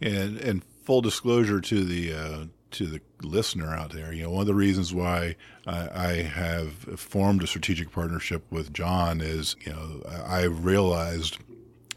And 0.00 0.38
and 0.38 0.62
full 0.84 1.00
disclosure 1.00 1.60
to 1.60 1.84
the 1.84 2.12
uh, 2.12 2.44
to 2.72 2.86
the 2.86 3.00
listener 3.22 3.74
out 3.74 3.92
there, 3.92 4.12
you 4.12 4.24
know, 4.24 4.30
one 4.30 4.40
of 4.40 4.46
the 4.46 4.54
reasons 4.54 4.92
why 4.92 5.36
I, 5.66 5.88
I, 5.94 6.12
have 6.22 6.72
formed 6.72 7.42
a 7.42 7.46
strategic 7.46 7.92
partnership 7.92 8.44
with 8.50 8.72
John 8.72 9.20
is, 9.20 9.54
you 9.60 9.72
know, 9.72 10.02
I 10.26 10.42
realized 10.42 11.38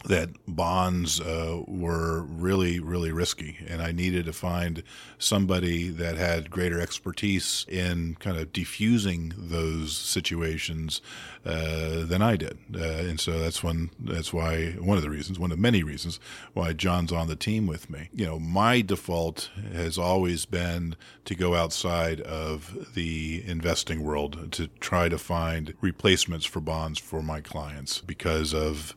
that 0.06 0.30
bonds 0.48 1.20
uh, 1.20 1.62
were 1.68 2.22
really, 2.24 2.80
really 2.80 3.12
risky, 3.12 3.58
and 3.68 3.82
I 3.82 3.92
needed 3.92 4.26
to 4.26 4.34
find 4.34 4.84
somebody 5.18 5.90
that 5.90 6.18
had 6.18 6.50
greater 6.50 6.80
expertise 6.80 7.66
in 7.68 8.16
kind 8.20 8.38
of 8.38 8.54
defusing 8.54 9.34
those 9.36 9.96
situations 9.96 11.02
uh, 11.46 12.06
than 12.06 12.22
I 12.22 12.36
did, 12.36 12.58
uh, 12.76 12.80
and 12.80 13.20
so 13.20 13.40
that's 13.40 13.64
one. 13.64 13.90
That's 14.00 14.34
why 14.34 14.72
one 14.80 14.98
of 14.98 15.04
the 15.04 15.10
reasons, 15.10 15.40
one 15.40 15.52
of 15.52 15.60
many 15.60 15.84
reasons, 15.84 16.20
why 16.54 16.74
John's 16.74 17.12
on 17.12 17.28
the 17.28 17.36
team 17.36 17.68
with 17.68 17.90
me. 17.90 18.10
You 18.14 18.26
know, 18.26 18.40
my 18.40 18.82
default 18.82 19.50
has 19.74 19.98
always 19.98 20.46
been 20.46 20.96
to 21.26 21.36
go 21.36 21.56
outside 21.56 22.22
of 22.22 22.94
the 22.94 23.44
investing 23.46 24.04
world 24.04 24.52
to 24.54 24.68
try 24.80 25.10
to 25.10 25.18
find 25.18 25.74
replacements 25.82 26.46
for 26.46 26.62
bonds 26.62 27.00
for 27.00 27.22
my 27.22 27.42
clients 27.42 28.00
because 28.00 28.54
of 28.54 28.96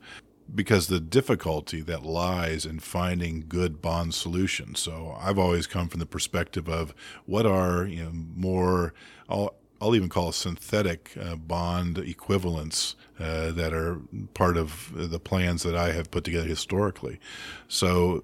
because 0.55 0.89
the 0.89 1.01
difficulty 1.01 1.81
that 1.83 2.05
lies 2.05 2.67
in 2.67 2.81
finding 2.81 3.45
good 3.49 3.81
bond 3.81 4.15
solutions. 4.15 4.81
So 4.81 5.17
I've 5.21 5.39
always 5.39 5.67
come 5.67 5.89
from 5.89 6.01
the 6.01 6.07
perspective 6.07 6.69
of 6.69 6.95
what 7.27 7.47
are 7.47 7.85
you 7.87 8.05
know 8.05 8.13
more 8.13 8.95
I'll, 9.29 9.55
I'll 9.81 9.95
even 9.95 10.09
call 10.09 10.33
synthetic 10.33 11.13
uh, 11.19 11.37
bond 11.37 11.99
equivalents 11.99 12.97
uh, 13.19 13.53
that 13.53 13.73
are 13.73 14.01
part 14.35 14.57
of 14.57 14.93
the 14.95 15.19
plans 15.19 15.63
that 15.63 15.75
I 15.75 15.93
have 15.93 16.11
put 16.11 16.25
together 16.25 16.47
historically. 16.47 17.19
So, 17.67 18.23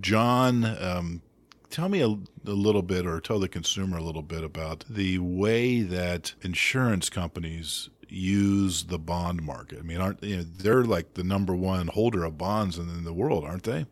John, 0.00 0.64
um, 0.64 1.22
tell 1.70 1.88
me 1.88 2.02
a, 2.02 2.06
a, 2.06 2.52
little 2.52 2.82
bit, 2.82 3.04
or 3.04 3.20
tell 3.20 3.40
the 3.40 3.48
consumer 3.48 3.96
a 3.96 4.02
little 4.02 4.22
bit 4.22 4.44
about 4.44 4.84
the 4.88 5.18
way 5.18 5.82
that 5.82 6.34
insurance 6.42 7.10
companies 7.10 7.90
use 8.12 8.84
the 8.84 8.98
bond 8.98 9.42
market. 9.42 9.78
I 9.78 9.82
mean, 9.82 10.00
aren't 10.00 10.22
you 10.22 10.38
know, 10.38 10.42
they're 10.42 10.84
like 10.84 11.14
the 11.14 11.24
number 11.24 11.54
one 11.54 11.88
holder 11.88 12.24
of 12.24 12.38
bonds 12.38 12.78
in, 12.78 12.88
in 12.88 13.04
the 13.04 13.12
world, 13.12 13.44
aren't 13.44 13.64
they? 13.64 13.86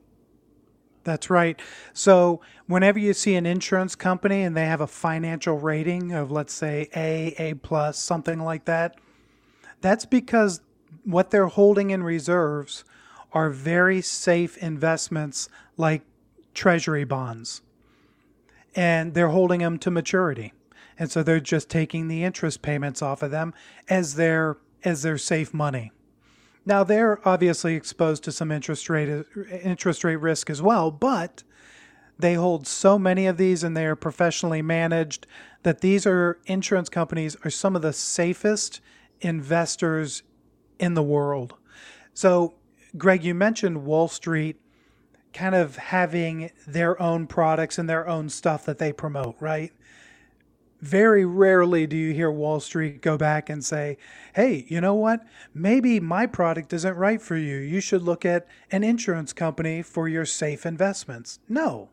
That's 1.02 1.30
right. 1.30 1.58
So, 1.94 2.42
whenever 2.66 2.98
you 2.98 3.14
see 3.14 3.34
an 3.34 3.46
insurance 3.46 3.94
company 3.94 4.42
and 4.42 4.54
they 4.54 4.66
have 4.66 4.82
a 4.82 4.86
financial 4.86 5.58
rating 5.58 6.12
of, 6.12 6.30
let's 6.30 6.52
say, 6.52 6.88
A, 6.94 7.34
A 7.38 7.54
plus, 7.54 7.98
something 7.98 8.38
like 8.40 8.66
that, 8.66 8.96
that's 9.80 10.04
because 10.04 10.60
what 11.04 11.30
they're 11.30 11.46
holding 11.46 11.90
in 11.90 12.02
reserves 12.02 12.84
are 13.32 13.48
very 13.48 14.02
safe 14.02 14.58
investments 14.58 15.48
like 15.78 16.02
treasury 16.52 17.04
bonds. 17.04 17.62
And 18.76 19.14
they're 19.14 19.28
holding 19.28 19.60
them 19.60 19.78
to 19.78 19.90
maturity 19.90 20.52
and 21.00 21.10
so 21.10 21.22
they're 21.22 21.40
just 21.40 21.70
taking 21.70 22.06
the 22.06 22.22
interest 22.22 22.60
payments 22.60 23.00
off 23.00 23.22
of 23.22 23.32
them 23.32 23.54
as 23.88 24.14
their 24.14 24.58
as 24.84 25.02
their 25.02 25.18
safe 25.18 25.52
money. 25.52 25.90
Now 26.66 26.84
they're 26.84 27.26
obviously 27.26 27.74
exposed 27.74 28.22
to 28.24 28.32
some 28.32 28.52
interest 28.52 28.88
rate 28.88 29.24
interest 29.50 30.04
rate 30.04 30.16
risk 30.16 30.50
as 30.50 30.60
well, 30.60 30.90
but 30.90 31.42
they 32.18 32.34
hold 32.34 32.66
so 32.66 32.98
many 32.98 33.26
of 33.26 33.38
these 33.38 33.64
and 33.64 33.74
they 33.74 33.86
are 33.86 33.96
professionally 33.96 34.60
managed 34.60 35.26
that 35.62 35.80
these 35.80 36.06
are 36.06 36.38
insurance 36.44 36.90
companies 36.90 37.34
are 37.44 37.50
some 37.50 37.74
of 37.74 37.80
the 37.80 37.94
safest 37.94 38.82
investors 39.22 40.22
in 40.78 40.92
the 40.92 41.02
world. 41.02 41.54
So, 42.12 42.54
Greg, 42.98 43.24
you 43.24 43.34
mentioned 43.34 43.84
Wall 43.84 44.08
Street 44.08 44.60
kind 45.32 45.54
of 45.54 45.76
having 45.76 46.50
their 46.66 47.00
own 47.00 47.26
products 47.26 47.78
and 47.78 47.88
their 47.88 48.06
own 48.06 48.28
stuff 48.28 48.66
that 48.66 48.78
they 48.78 48.92
promote, 48.92 49.36
right? 49.40 49.72
Very 50.80 51.24
rarely 51.24 51.86
do 51.86 51.96
you 51.96 52.12
hear 52.12 52.30
Wall 52.30 52.60
Street 52.60 53.02
go 53.02 53.16
back 53.18 53.50
and 53.50 53.64
say, 53.64 53.98
hey, 54.34 54.64
you 54.68 54.80
know 54.80 54.94
what? 54.94 55.24
Maybe 55.52 56.00
my 56.00 56.26
product 56.26 56.72
isn't 56.72 56.96
right 56.96 57.20
for 57.20 57.36
you. 57.36 57.56
You 57.56 57.80
should 57.80 58.02
look 58.02 58.24
at 58.24 58.46
an 58.70 58.82
insurance 58.82 59.32
company 59.32 59.82
for 59.82 60.08
your 60.08 60.24
safe 60.24 60.64
investments. 60.64 61.38
No. 61.48 61.90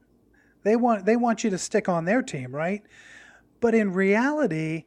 They 0.64 0.76
want 0.76 1.06
they 1.06 1.16
want 1.16 1.44
you 1.44 1.50
to 1.50 1.58
stick 1.58 1.88
on 1.88 2.06
their 2.06 2.22
team, 2.22 2.54
right? 2.56 2.84
But 3.60 3.74
in 3.74 3.94
reality, 3.94 4.86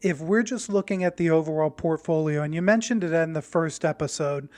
if 0.00 0.20
we're 0.20 0.42
just 0.42 0.68
looking 0.68 1.04
at 1.04 1.16
the 1.16 1.30
overall 1.30 1.70
portfolio, 1.70 2.42
and 2.42 2.54
you 2.54 2.60
mentioned 2.60 3.04
it 3.04 3.12
in 3.12 3.32
the 3.32 3.42
first 3.42 3.84
episode, 3.84 4.48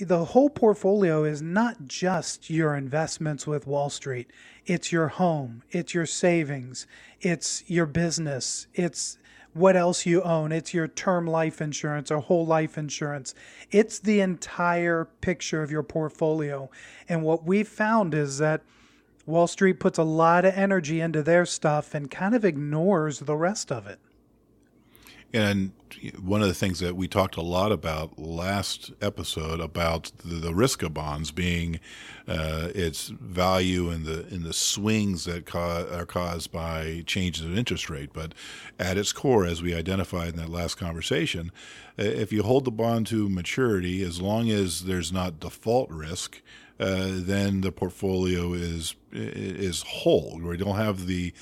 the 0.00 0.26
whole 0.26 0.50
portfolio 0.50 1.24
is 1.24 1.42
not 1.42 1.86
just 1.86 2.50
your 2.50 2.74
investments 2.76 3.46
with 3.46 3.66
Wall 3.66 3.90
Street. 3.90 4.30
It's 4.66 4.90
your 4.90 5.08
home, 5.08 5.62
it's 5.70 5.94
your 5.94 6.06
savings, 6.06 6.86
it's 7.20 7.62
your 7.68 7.86
business, 7.86 8.66
it's 8.74 9.16
what 9.54 9.76
else 9.76 10.04
you 10.04 10.20
own, 10.22 10.52
it's 10.52 10.74
your 10.74 10.88
term 10.88 11.26
life 11.26 11.62
insurance 11.62 12.10
or 12.10 12.18
whole 12.18 12.44
life 12.44 12.76
insurance. 12.76 13.34
It's 13.70 13.98
the 13.98 14.20
entire 14.20 15.06
picture 15.20 15.62
of 15.62 15.70
your 15.70 15.82
portfolio. 15.82 16.68
And 17.08 17.22
what 17.22 17.44
we've 17.44 17.68
found 17.68 18.12
is 18.12 18.38
that 18.38 18.62
Wall 19.24 19.46
Street 19.46 19.80
puts 19.80 19.98
a 19.98 20.04
lot 20.04 20.44
of 20.44 20.54
energy 20.54 21.00
into 21.00 21.22
their 21.22 21.46
stuff 21.46 21.94
and 21.94 22.10
kind 22.10 22.34
of 22.34 22.44
ignores 22.44 23.20
the 23.20 23.36
rest 23.36 23.72
of 23.72 23.86
it. 23.86 23.98
And 25.32 25.72
one 26.22 26.40
of 26.40 26.48
the 26.48 26.54
things 26.54 26.80
that 26.80 26.96
we 26.96 27.08
talked 27.08 27.36
a 27.36 27.42
lot 27.42 27.72
about 27.72 28.18
last 28.18 28.92
episode 29.00 29.60
about 29.60 30.12
the, 30.24 30.36
the 30.36 30.54
risk 30.54 30.82
of 30.82 30.94
bonds 30.94 31.30
being 31.30 31.80
uh, 32.28 32.68
its 32.74 33.08
value 33.08 33.90
in 33.90 34.04
the 34.04 34.26
in 34.28 34.42
the 34.42 34.52
swings 34.52 35.24
that 35.24 35.54
are 35.54 36.06
caused 36.06 36.50
by 36.52 37.02
changes 37.06 37.44
in 37.44 37.56
interest 37.56 37.90
rate. 37.90 38.10
But 38.12 38.34
at 38.78 38.98
its 38.98 39.12
core, 39.12 39.44
as 39.44 39.62
we 39.62 39.74
identified 39.74 40.30
in 40.30 40.36
that 40.36 40.48
last 40.48 40.76
conversation, 40.76 41.52
if 41.96 42.32
you 42.32 42.42
hold 42.42 42.64
the 42.64 42.70
bond 42.70 43.06
to 43.08 43.28
maturity, 43.28 44.02
as 44.02 44.20
long 44.20 44.50
as 44.50 44.84
there's 44.84 45.12
not 45.12 45.40
default 45.40 45.90
risk, 45.90 46.40
uh, 46.78 47.08
then 47.10 47.62
the 47.62 47.72
portfolio 47.72 48.52
is 48.52 48.94
is 49.12 49.82
whole. 49.82 50.38
We 50.42 50.56
don't 50.56 50.76
have 50.76 51.06
the 51.06 51.32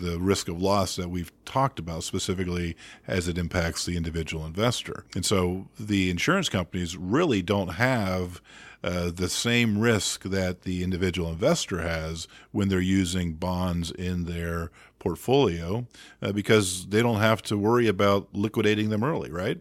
the 0.00 0.18
risk 0.18 0.48
of 0.48 0.60
loss 0.60 0.96
that 0.96 1.10
we've 1.10 1.32
talked 1.44 1.78
about 1.78 2.04
specifically 2.04 2.76
as 3.06 3.28
it 3.28 3.38
impacts 3.38 3.84
the 3.84 3.96
individual 3.96 4.44
investor. 4.44 5.04
And 5.14 5.24
so 5.24 5.68
the 5.78 6.10
insurance 6.10 6.48
companies 6.48 6.96
really 6.96 7.42
don't 7.42 7.74
have 7.74 8.40
uh, 8.82 9.10
the 9.10 9.28
same 9.28 9.78
risk 9.78 10.24
that 10.24 10.62
the 10.62 10.82
individual 10.84 11.30
investor 11.30 11.80
has 11.80 12.28
when 12.52 12.68
they're 12.68 12.80
using 12.80 13.32
bonds 13.34 13.90
in 13.90 14.24
their 14.24 14.70
portfolio 14.98 15.86
uh, 16.20 16.32
because 16.32 16.86
they 16.88 17.00
don't 17.00 17.20
have 17.20 17.40
to 17.42 17.56
worry 17.56 17.88
about 17.88 18.28
liquidating 18.34 18.90
them 18.90 19.02
early, 19.02 19.30
right? 19.30 19.60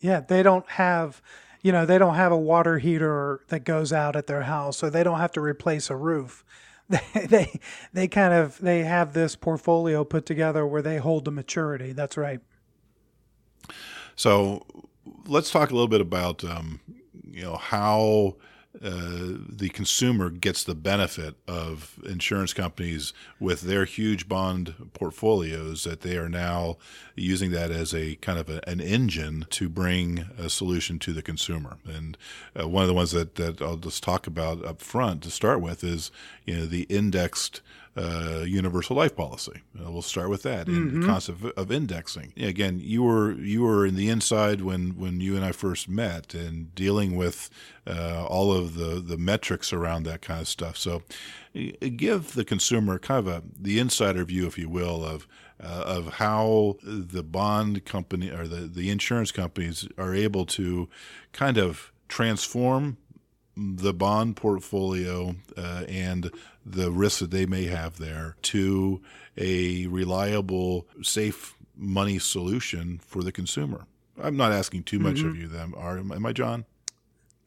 Yeah, 0.00 0.20
they 0.20 0.42
don't 0.42 0.68
have 0.70 1.22
you 1.64 1.72
know, 1.72 1.86
they 1.86 1.96
don't 1.96 2.16
have 2.16 2.30
a 2.30 2.36
water 2.36 2.78
heater 2.78 3.40
that 3.48 3.64
goes 3.64 3.90
out 3.90 4.16
at 4.16 4.26
their 4.26 4.42
house, 4.42 4.84
or 4.84 4.90
they 4.90 5.02
don't 5.02 5.18
have 5.18 5.32
to 5.32 5.40
replace 5.40 5.88
a 5.88 5.96
roof. 5.96 6.44
They, 7.14 7.60
they, 7.92 8.08
kind 8.08 8.34
of 8.34 8.58
they 8.58 8.80
have 8.80 9.14
this 9.14 9.36
portfolio 9.36 10.04
put 10.04 10.26
together 10.26 10.66
where 10.66 10.82
they 10.82 10.98
hold 10.98 11.24
the 11.24 11.30
maturity. 11.30 11.92
That's 11.92 12.16
right. 12.16 12.40
So, 14.16 14.64
let's 15.26 15.50
talk 15.50 15.70
a 15.70 15.74
little 15.74 15.88
bit 15.88 16.00
about 16.00 16.44
um, 16.44 16.80
you 17.30 17.42
know 17.42 17.56
how 17.56 18.36
uh, 18.82 19.38
the 19.48 19.70
consumer 19.72 20.30
gets 20.30 20.64
the 20.64 20.74
benefit 20.74 21.36
of 21.46 21.98
insurance 22.04 22.52
companies 22.52 23.12
with 23.38 23.62
their 23.62 23.84
huge 23.84 24.28
bond 24.28 24.74
portfolios 24.92 25.84
that 25.84 26.00
they 26.00 26.16
are 26.16 26.28
now 26.28 26.76
using 27.14 27.52
that 27.52 27.70
as 27.70 27.94
a 27.94 28.16
kind 28.16 28.38
of 28.38 28.50
a, 28.50 28.68
an 28.68 28.80
engine 28.80 29.46
to 29.50 29.68
bring 29.68 30.26
a 30.36 30.50
solution 30.50 30.98
to 30.98 31.12
the 31.12 31.22
consumer. 31.22 31.76
And 31.86 32.18
uh, 32.58 32.68
one 32.68 32.82
of 32.82 32.88
the 32.88 32.94
ones 32.94 33.12
that, 33.12 33.36
that 33.36 33.62
I'll 33.62 33.76
just 33.76 34.02
talk 34.02 34.26
about 34.26 34.64
up 34.64 34.80
front 34.80 35.22
to 35.22 35.30
start 35.30 35.60
with 35.60 35.84
is 35.84 36.10
you 36.44 36.56
know 36.56 36.66
the 36.66 36.82
indexed 36.82 37.60
uh, 37.96 38.42
universal 38.44 38.96
life 38.96 39.14
policy. 39.14 39.62
Uh, 39.78 39.90
we'll 39.90 40.02
start 40.02 40.28
with 40.28 40.42
that. 40.42 40.66
And 40.66 40.90
mm-hmm. 40.90 41.00
the 41.00 41.06
concept 41.06 41.44
of, 41.44 41.50
of 41.52 41.70
indexing. 41.70 42.32
Again, 42.36 42.80
you 42.82 43.02
were 43.02 43.32
you 43.32 43.62
were 43.62 43.86
in 43.86 43.94
the 43.94 44.08
inside 44.08 44.62
when 44.62 44.96
when 44.98 45.20
you 45.20 45.36
and 45.36 45.44
I 45.44 45.52
first 45.52 45.88
met, 45.88 46.34
and 46.34 46.74
dealing 46.74 47.16
with 47.16 47.50
uh, 47.86 48.26
all 48.26 48.52
of 48.52 48.74
the 48.74 49.00
the 49.00 49.16
metrics 49.16 49.72
around 49.72 50.04
that 50.04 50.22
kind 50.22 50.40
of 50.40 50.48
stuff. 50.48 50.76
So, 50.76 51.02
give 51.52 52.34
the 52.34 52.44
consumer 52.44 52.98
kind 52.98 53.26
of 53.26 53.28
a 53.28 53.42
the 53.56 53.78
insider 53.78 54.24
view, 54.24 54.46
if 54.46 54.58
you 54.58 54.68
will, 54.68 55.04
of 55.04 55.28
uh, 55.62 55.84
of 55.86 56.14
how 56.14 56.76
the 56.82 57.22
bond 57.22 57.84
company 57.84 58.30
or 58.30 58.48
the, 58.48 58.66
the 58.66 58.90
insurance 58.90 59.30
companies 59.30 59.86
are 59.96 60.14
able 60.14 60.46
to 60.46 60.88
kind 61.32 61.58
of 61.58 61.92
transform 62.08 62.96
the 63.56 63.94
bond 63.94 64.36
portfolio 64.36 65.36
uh, 65.56 65.84
and 65.88 66.30
the 66.64 66.90
risks 66.90 67.20
that 67.20 67.30
they 67.30 67.46
may 67.46 67.64
have 67.64 67.98
there 67.98 68.36
to 68.42 69.00
a 69.36 69.86
reliable, 69.86 70.86
safe 71.02 71.54
money 71.76 72.18
solution 72.18 73.00
for 73.04 73.22
the 73.22 73.32
consumer. 73.32 73.86
I'm 74.22 74.36
not 74.36 74.52
asking 74.52 74.84
too 74.84 74.98
much 74.98 75.16
mm-hmm. 75.16 75.28
of 75.28 75.36
you, 75.36 75.48
them 75.48 75.74
are 75.76 75.98
am 75.98 76.24
I, 76.24 76.32
John? 76.32 76.64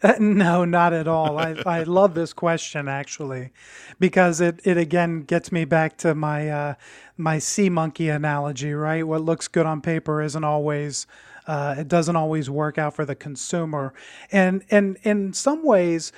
Uh, 0.04 0.14
no, 0.20 0.64
not 0.64 0.94
at 0.94 1.08
all. 1.08 1.40
I, 1.40 1.56
I 1.66 1.84
love 1.84 2.14
this 2.14 2.32
question 2.32 2.88
actually, 2.88 3.52
because 4.00 4.42
it, 4.42 4.60
it 4.64 4.78
again 4.78 5.22
gets 5.22 5.52
me 5.52 5.66
back 5.66 5.98
to 5.98 6.14
my 6.14 6.50
uh, 6.50 6.74
my 7.16 7.40
sea 7.40 7.70
monkey 7.70 8.10
analogy. 8.10 8.74
Right, 8.74 9.08
what 9.08 9.22
looks 9.22 9.48
good 9.48 9.66
on 9.66 9.82
paper 9.82 10.22
isn't 10.22 10.44
always 10.44 11.08
uh, 11.48 11.76
it 11.80 11.88
doesn't 11.88 12.16
always 12.16 12.50
work 12.50 12.78
out 12.78 12.94
for 12.94 13.06
the 13.06 13.16
consumer, 13.16 13.94
and 14.32 14.64
and 14.70 14.98
in 15.04 15.34
some 15.34 15.66
ways, 15.66 16.12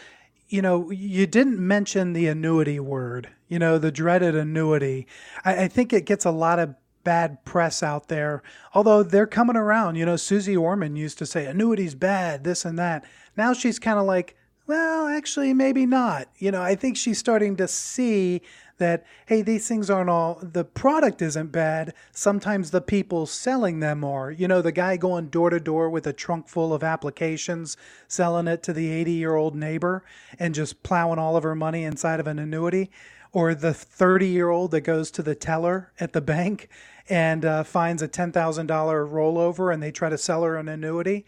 you 0.49 0.61
know, 0.61 0.89
you 0.91 1.27
didn't 1.27 1.59
mention 1.59 2.13
the 2.13 2.27
annuity 2.27 2.79
word. 2.79 3.29
You 3.47 3.59
know, 3.59 3.77
the 3.77 3.91
dreaded 3.91 4.35
annuity. 4.35 5.07
I, 5.45 5.63
I 5.63 5.67
think 5.67 5.93
it 5.93 6.05
gets 6.05 6.25
a 6.25 6.31
lot 6.31 6.59
of 6.59 6.75
bad 7.03 7.43
press 7.45 7.81
out 7.81 8.07
there, 8.07 8.43
although 8.73 9.03
they're 9.03 9.27
coming 9.27 9.55
around. 9.55 9.95
You 9.95 10.05
know, 10.05 10.15
Suze 10.15 10.49
Orman 10.49 10.95
used 10.95 11.17
to 11.19 11.25
say 11.25 11.45
annuities 11.45 11.95
bad, 11.95 12.43
this 12.43 12.65
and 12.65 12.77
that. 12.77 13.05
Now 13.37 13.53
she's 13.53 13.79
kind 13.79 13.99
of 13.99 14.05
like, 14.05 14.35
well, 14.67 15.07
actually, 15.07 15.53
maybe 15.53 15.85
not. 15.85 16.29
You 16.37 16.51
know, 16.51 16.61
I 16.61 16.75
think 16.75 16.97
she's 16.97 17.17
starting 17.17 17.55
to 17.57 17.67
see 17.67 18.41
that, 18.79 19.05
hey, 19.27 19.41
these 19.41 19.67
things 19.67 19.89
aren't 19.89 20.09
all, 20.09 20.39
the 20.41 20.65
product 20.65 21.21
isn't 21.21 21.51
bad. 21.51 21.93
Sometimes 22.11 22.71
the 22.71 22.81
people 22.81 23.25
selling 23.25 23.79
them 23.79 24.03
are. 24.03 24.31
You 24.31 24.47
know, 24.47 24.61
the 24.61 24.71
guy 24.71 24.97
going 24.97 25.27
door 25.27 25.49
to 25.49 25.59
door 25.59 25.89
with 25.89 26.07
a 26.07 26.13
trunk 26.13 26.47
full 26.47 26.73
of 26.73 26.83
applications, 26.83 27.77
selling 28.07 28.47
it 28.47 28.63
to 28.63 28.73
the 28.73 28.89
80 28.91 29.11
year 29.11 29.35
old 29.35 29.55
neighbor 29.55 30.03
and 30.37 30.55
just 30.55 30.83
plowing 30.83 31.19
all 31.19 31.37
of 31.37 31.43
her 31.43 31.55
money 31.55 31.83
inside 31.83 32.19
of 32.19 32.27
an 32.27 32.39
annuity. 32.39 32.89
Or 33.31 33.53
the 33.53 33.73
30 33.73 34.27
year 34.27 34.49
old 34.49 34.71
that 34.71 34.81
goes 34.81 35.11
to 35.11 35.21
the 35.21 35.35
teller 35.35 35.93
at 35.99 36.13
the 36.13 36.21
bank 36.21 36.67
and 37.07 37.45
uh, 37.45 37.63
finds 37.63 38.01
a 38.01 38.07
$10,000 38.07 38.33
rollover 38.33 39.71
and 39.71 39.83
they 39.83 39.91
try 39.91 40.09
to 40.09 40.17
sell 40.17 40.43
her 40.43 40.57
an 40.57 40.67
annuity 40.67 41.25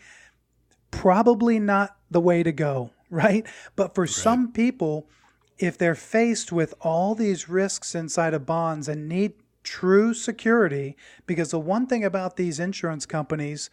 probably 0.92 1.58
not 1.58 1.98
the 2.12 2.22
way 2.22 2.44
to 2.44 2.52
go, 2.52 2.92
right? 3.10 3.46
But 3.76 3.96
for 3.96 4.04
right. 4.04 4.10
some 4.10 4.52
people, 4.52 5.08
if 5.62 5.78
they're 5.78 5.94
faced 5.94 6.52
with 6.52 6.74
all 6.82 7.14
these 7.14 7.48
risks 7.48 7.94
inside 7.94 8.34
of 8.34 8.48
bonds 8.48 8.88
and 8.88 9.08
need 9.08 9.34
true 9.64 10.12
security, 10.12 10.98
because 11.28 11.52
the 11.52 11.60
one 11.60 11.86
thing 11.86 12.04
about 12.04 12.36
these 12.36 12.60
insurance 12.60 13.06
companies, 13.06 13.70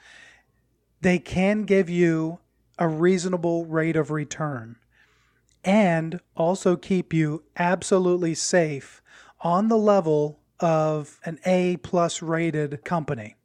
they 1.00 1.18
can 1.18 1.62
give 1.62 1.88
you 1.88 2.40
a 2.78 2.87
reasonable 2.87 3.64
rate 3.64 3.97
of 3.97 4.11
return 4.11 4.76
and 5.64 6.21
also 6.37 6.76
keep 6.76 7.14
you 7.14 7.42
absolutely 7.57 8.35
safe 8.35 9.00
on 9.40 9.68
the 9.68 9.78
level 9.78 10.40
of 10.61 11.18
an 11.25 11.38
A 11.47 11.78
plus 11.78 12.21
rated 12.21 12.85
company. 12.85 13.37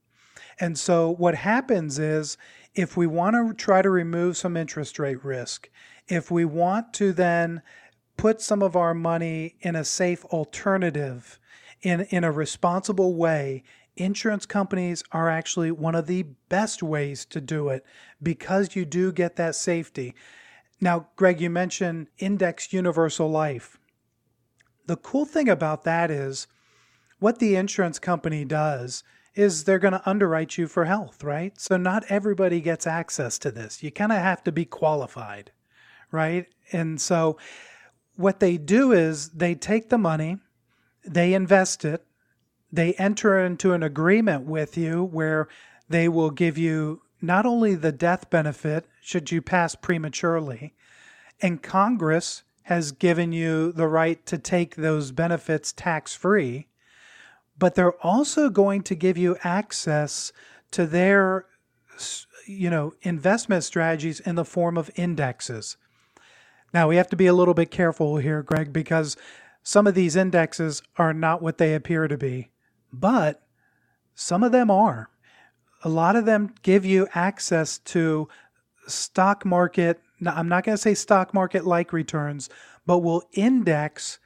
And 0.59 0.77
so 0.77 1.09
what 1.09 1.35
happens 1.35 1.97
is 1.97 2.37
if 2.75 2.97
we 2.97 3.07
want 3.07 3.35
to 3.35 3.53
try 3.53 3.81
to 3.81 3.89
remove 3.89 4.35
some 4.35 4.57
interest 4.57 4.99
rate 4.99 5.23
risk, 5.23 5.69
if 6.07 6.29
we 6.29 6.43
want 6.43 6.93
to 6.95 7.13
then 7.13 7.61
put 8.17 8.41
some 8.41 8.61
of 8.61 8.75
our 8.75 8.93
money 8.93 9.55
in 9.61 9.75
a 9.75 9.83
safe 9.83 10.23
alternative 10.25 11.39
in, 11.81 12.01
in 12.09 12.23
a 12.23 12.31
responsible 12.31 13.13
way, 13.15 13.63
insurance 13.95 14.45
companies 14.45 15.03
are 15.11 15.29
actually 15.29 15.71
one 15.71 15.95
of 15.95 16.07
the 16.07 16.23
best 16.49 16.81
ways 16.81 17.25
to 17.25 17.41
do 17.41 17.69
it 17.69 17.85
because 18.21 18.75
you 18.75 18.85
do 18.85 19.11
get 19.11 19.35
that 19.35 19.55
safety. 19.55 20.15
Now, 20.81 21.07
Greg, 21.15 21.39
you 21.39 21.49
mentioned 21.49 22.07
Index 22.17 22.73
Universal 22.73 23.29
Life. 23.29 23.77
The 24.85 24.97
cool 24.97 25.25
thing 25.25 25.47
about 25.47 25.83
that 25.83 26.09
is 26.09 26.47
what 27.19 27.39
the 27.39 27.55
insurance 27.55 27.99
company 27.99 28.43
does 28.43 29.03
is 29.35 29.63
they're 29.63 29.79
going 29.79 29.93
to 29.93 30.09
underwrite 30.09 30.57
you 30.57 30.67
for 30.67 30.85
health, 30.85 31.23
right? 31.23 31.59
So 31.59 31.77
not 31.77 32.03
everybody 32.09 32.61
gets 32.61 32.85
access 32.85 33.37
to 33.39 33.51
this. 33.51 33.81
You 33.81 33.91
kind 33.91 34.11
of 34.11 34.19
have 34.19 34.43
to 34.43 34.51
be 34.51 34.65
qualified, 34.65 35.51
right? 36.11 36.47
And 36.71 37.01
so 37.01 37.37
what 38.15 38.39
they 38.39 38.57
do 38.57 38.91
is 38.91 39.29
they 39.29 39.55
take 39.55 39.89
the 39.89 39.97
money, 39.97 40.37
they 41.05 41.33
invest 41.33 41.85
it, 41.85 42.05
they 42.71 42.93
enter 42.93 43.39
into 43.39 43.73
an 43.73 43.83
agreement 43.83 44.45
with 44.45 44.77
you 44.77 45.03
where 45.03 45.47
they 45.89 46.07
will 46.07 46.31
give 46.31 46.57
you 46.57 47.01
not 47.21 47.45
only 47.45 47.75
the 47.75 47.91
death 47.91 48.29
benefit 48.29 48.85
should 49.01 49.31
you 49.31 49.41
pass 49.41 49.75
prematurely, 49.75 50.73
and 51.41 51.61
Congress 51.61 52.43
has 52.63 52.91
given 52.91 53.31
you 53.31 53.71
the 53.71 53.87
right 53.87 54.25
to 54.25 54.37
take 54.37 54.75
those 54.75 55.11
benefits 55.11 55.73
tax 55.73 56.15
free 56.15 56.67
but 57.57 57.75
they're 57.75 58.05
also 58.05 58.49
going 58.49 58.81
to 58.83 58.95
give 58.95 59.17
you 59.17 59.37
access 59.43 60.31
to 60.71 60.85
their 60.85 61.45
you 62.45 62.69
know 62.69 62.93
investment 63.01 63.63
strategies 63.63 64.19
in 64.19 64.35
the 64.35 64.45
form 64.45 64.77
of 64.77 64.91
indexes. 64.95 65.77
Now 66.73 66.87
we 66.87 66.95
have 66.95 67.09
to 67.09 67.15
be 67.15 67.27
a 67.27 67.33
little 67.33 67.53
bit 67.53 67.71
careful 67.71 68.17
here, 68.17 68.41
Greg, 68.41 68.73
because 68.73 69.15
some 69.61 69.87
of 69.87 69.95
these 69.95 70.15
indexes 70.15 70.81
are 70.97 71.13
not 71.13 71.41
what 71.41 71.57
they 71.57 71.73
appear 71.73 72.07
to 72.07 72.17
be, 72.17 72.51
but 72.91 73.41
some 74.15 74.43
of 74.43 74.51
them 74.51 74.71
are. 74.71 75.09
A 75.83 75.89
lot 75.89 76.15
of 76.15 76.25
them 76.25 76.53
give 76.63 76.85
you 76.85 77.07
access 77.13 77.77
to 77.79 78.27
stock 78.87 79.45
market. 79.45 79.99
I'm 80.25 80.49
not 80.49 80.63
going 80.63 80.75
to 80.75 80.81
say 80.81 80.93
stock 80.93 81.33
market 81.33 81.65
like 81.65 81.93
returns, 81.93 82.49
but 82.85 82.99
will 82.99 83.23
index 83.33 84.19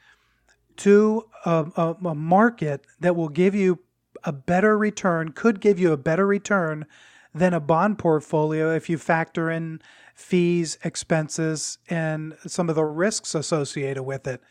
to 0.77 1.25
a, 1.45 1.65
a, 1.75 2.07
a 2.07 2.15
market 2.15 2.85
that 2.99 3.15
will 3.15 3.29
give 3.29 3.55
you 3.55 3.79
a 4.23 4.31
better 4.31 4.77
return, 4.77 5.31
could 5.31 5.59
give 5.59 5.79
you 5.79 5.91
a 5.91 5.97
better 5.97 6.25
return 6.25 6.85
than 7.33 7.53
a 7.53 7.59
bond 7.59 7.99
portfolio 7.99 8.73
if 8.73 8.89
you 8.89 8.97
factor 8.97 9.49
in 9.49 9.81
fees, 10.17 10.79
expenses, 10.83 11.77
and 11.89 12.35
some 12.47 12.69
of 12.69 12.75
the 12.75 12.83
risks 12.83 13.35
associated 13.35 14.01
with 14.01 14.25
it. 14.25 14.41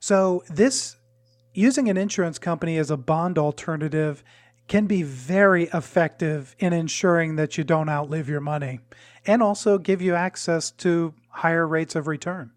So, 0.00 0.42
this 0.50 0.96
using 1.54 1.88
an 1.88 1.96
insurance 1.96 2.38
company 2.38 2.76
as 2.76 2.90
a 2.90 2.96
bond 2.96 3.38
alternative 3.38 4.24
can 4.66 4.86
be 4.86 5.04
very 5.04 5.64
effective 5.72 6.56
in 6.58 6.72
ensuring 6.72 7.36
that 7.36 7.56
you 7.56 7.62
don't 7.62 7.88
outlive 7.88 8.28
your 8.28 8.40
money 8.40 8.80
and 9.24 9.40
also 9.40 9.78
give 9.78 10.02
you 10.02 10.16
access 10.16 10.72
to 10.72 11.14
higher 11.28 11.66
rates 11.66 11.94
of 11.94 12.08
return. 12.08 12.50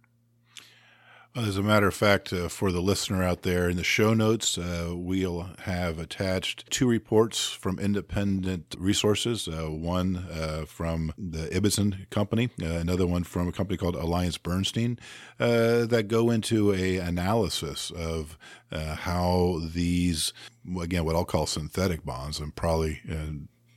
As 1.40 1.56
a 1.56 1.64
matter 1.64 1.88
of 1.88 1.94
fact, 1.94 2.34
uh, 2.34 2.50
for 2.50 2.70
the 2.70 2.82
listener 2.82 3.24
out 3.24 3.44
there, 3.44 3.70
in 3.70 3.78
the 3.78 3.84
show 3.84 4.14
notes, 4.14 4.58
uh, 4.58 4.92
we'll 4.94 5.50
have 5.60 5.98
attached 5.98 6.70
two 6.70 6.86
reports 6.86 7.50
from 7.50 7.80
independent 7.80 8.76
resources. 8.78 9.48
Uh, 9.48 9.72
one 9.72 10.18
uh, 10.18 10.66
from 10.68 11.14
the 11.18 11.48
Ibbotson 11.48 12.10
Company, 12.10 12.50
uh, 12.62 12.66
another 12.66 13.08
one 13.08 13.24
from 13.24 13.48
a 13.48 13.54
company 13.54 13.78
called 13.78 13.96
Alliance 13.96 14.38
Bernstein, 14.38 15.00
uh, 15.40 15.86
that 15.86 16.10
go 16.10 16.30
into 16.30 16.74
a 16.74 16.98
analysis 16.98 17.90
of 17.92 18.38
how 18.72 19.62
these, 19.64 20.34
again, 20.82 21.06
what 21.06 21.16
I'll 21.16 21.24
call 21.24 21.46
synthetic 21.46 22.04
bonds, 22.04 22.40
and 22.40 22.54
probably 22.54 23.02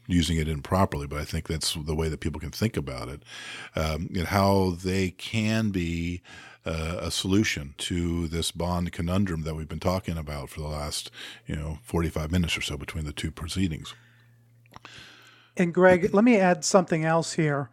using 0.08 0.36
it 0.36 0.48
improperly, 0.48 1.06
but 1.06 1.20
I 1.20 1.24
think 1.24 1.46
that's 1.46 1.74
the 1.74 1.94
way 1.94 2.08
that 2.08 2.20
people 2.20 2.40
can 2.40 2.50
think 2.50 2.76
about 2.76 3.08
it, 3.08 3.22
um, 3.76 4.10
and 4.14 4.26
how 4.26 4.76
they 4.82 5.10
can 5.10 5.70
be 5.70 6.22
uh, 6.64 6.98
a 7.00 7.10
solution 7.10 7.74
to 7.78 8.28
this 8.28 8.50
bond 8.50 8.92
conundrum 8.92 9.42
that 9.42 9.54
we've 9.54 9.68
been 9.68 9.80
talking 9.80 10.16
about 10.16 10.48
for 10.48 10.60
the 10.60 10.68
last, 10.68 11.10
you 11.46 11.56
know, 11.56 11.78
45 11.82 12.30
minutes 12.30 12.56
or 12.56 12.60
so 12.60 12.76
between 12.76 13.04
the 13.04 13.12
two 13.12 13.30
proceedings. 13.30 13.94
And 15.56 15.74
Greg, 15.74 16.14
let 16.14 16.24
me 16.24 16.36
add 16.36 16.64
something 16.64 17.04
else 17.04 17.34
here. 17.34 17.68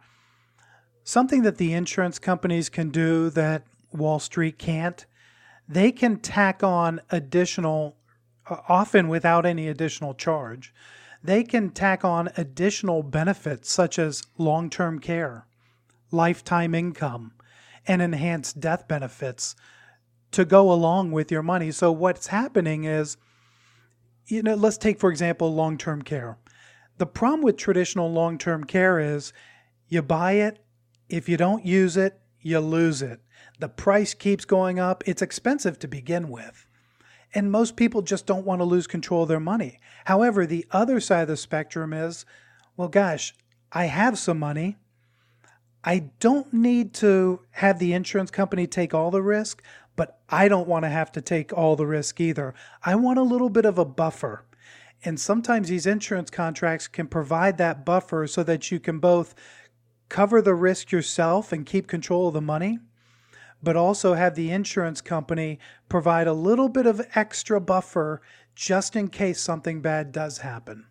Something 1.04 1.42
that 1.42 1.56
the 1.56 1.72
insurance 1.72 2.18
companies 2.18 2.68
can 2.68 2.90
do 2.90 3.30
that 3.30 3.64
Wall 3.92 4.18
Street 4.18 4.58
can't. 4.58 5.06
They 5.68 5.92
can 5.92 6.18
tack 6.18 6.62
on 6.62 7.00
additional, 7.10 7.96
uh, 8.48 8.56
often 8.68 9.08
without 9.08 9.46
any 9.46 9.68
additional 9.68 10.14
charge, 10.14 10.74
they 11.22 11.44
can 11.44 11.70
tack 11.70 12.04
on 12.04 12.30
additional 12.36 13.02
benefits 13.02 13.70
such 13.70 13.98
as 13.98 14.22
long 14.38 14.70
term 14.70 14.98
care, 14.98 15.46
lifetime 16.10 16.74
income, 16.74 17.32
and 17.86 18.02
enhanced 18.02 18.60
death 18.60 18.86
benefits 18.88 19.54
to 20.32 20.44
go 20.44 20.70
along 20.72 21.12
with 21.12 21.30
your 21.30 21.42
money. 21.42 21.70
So 21.70 21.90
what's 21.90 22.28
happening 22.28 22.84
is, 22.84 23.16
you 24.26 24.42
know, 24.42 24.54
let's 24.54 24.78
take 24.78 25.00
for 25.00 25.10
example 25.10 25.52
long 25.54 25.76
term 25.76 26.02
care. 26.02 26.38
The 26.98 27.06
problem 27.06 27.42
with 27.42 27.56
traditional 27.56 28.12
long 28.12 28.38
term 28.38 28.64
care 28.64 28.98
is 29.00 29.32
you 29.88 30.02
buy 30.02 30.32
it, 30.32 30.62
if 31.08 31.28
you 31.28 31.36
don't 31.36 31.64
use 31.64 31.96
it, 31.96 32.20
you 32.40 32.60
lose 32.60 33.02
it. 33.02 33.20
The 33.58 33.68
price 33.68 34.14
keeps 34.14 34.44
going 34.44 34.78
up. 34.78 35.02
It's 35.06 35.22
expensive 35.22 35.78
to 35.80 35.88
begin 35.88 36.28
with. 36.28 36.66
And 37.34 37.50
most 37.50 37.76
people 37.76 38.02
just 38.02 38.26
don't 38.26 38.46
want 38.46 38.60
to 38.60 38.64
lose 38.64 38.86
control 38.86 39.22
of 39.22 39.28
their 39.28 39.40
money. 39.40 39.78
However, 40.04 40.46
the 40.46 40.66
other 40.70 41.00
side 41.00 41.22
of 41.22 41.28
the 41.28 41.36
spectrum 41.36 41.92
is 41.92 42.24
well, 42.76 42.88
gosh, 42.88 43.34
I 43.72 43.84
have 43.86 44.18
some 44.18 44.38
money. 44.38 44.78
I 45.82 46.10
don't 46.20 46.52
need 46.52 46.92
to 46.94 47.40
have 47.52 47.78
the 47.78 47.92
insurance 47.94 48.30
company 48.30 48.66
take 48.66 48.92
all 48.92 49.10
the 49.10 49.22
risk, 49.22 49.62
but 49.96 50.18
I 50.28 50.48
don't 50.48 50.68
want 50.68 50.84
to 50.84 50.90
have 50.90 51.10
to 51.12 51.20
take 51.20 51.52
all 51.52 51.76
the 51.76 51.86
risk 51.86 52.20
either. 52.20 52.54
I 52.82 52.94
want 52.96 53.18
a 53.18 53.22
little 53.22 53.48
bit 53.48 53.64
of 53.64 53.78
a 53.78 53.84
buffer. 53.84 54.44
And 55.02 55.18
sometimes 55.18 55.68
these 55.68 55.86
insurance 55.86 56.30
contracts 56.30 56.86
can 56.86 57.06
provide 57.06 57.56
that 57.58 57.86
buffer 57.86 58.26
so 58.26 58.42
that 58.42 58.70
you 58.70 58.78
can 58.78 58.98
both 58.98 59.34
cover 60.10 60.42
the 60.42 60.54
risk 60.54 60.92
yourself 60.92 61.52
and 61.52 61.64
keep 61.64 61.86
control 61.86 62.28
of 62.28 62.34
the 62.34 62.40
money, 62.42 62.78
but 63.62 63.76
also 63.76 64.12
have 64.14 64.34
the 64.34 64.50
insurance 64.50 65.00
company 65.00 65.58
provide 65.88 66.26
a 66.26 66.34
little 66.34 66.68
bit 66.68 66.86
of 66.86 67.06
extra 67.14 67.60
buffer 67.60 68.20
just 68.54 68.96
in 68.96 69.08
case 69.08 69.40
something 69.40 69.80
bad 69.80 70.12
does 70.12 70.38
happen. 70.38 70.84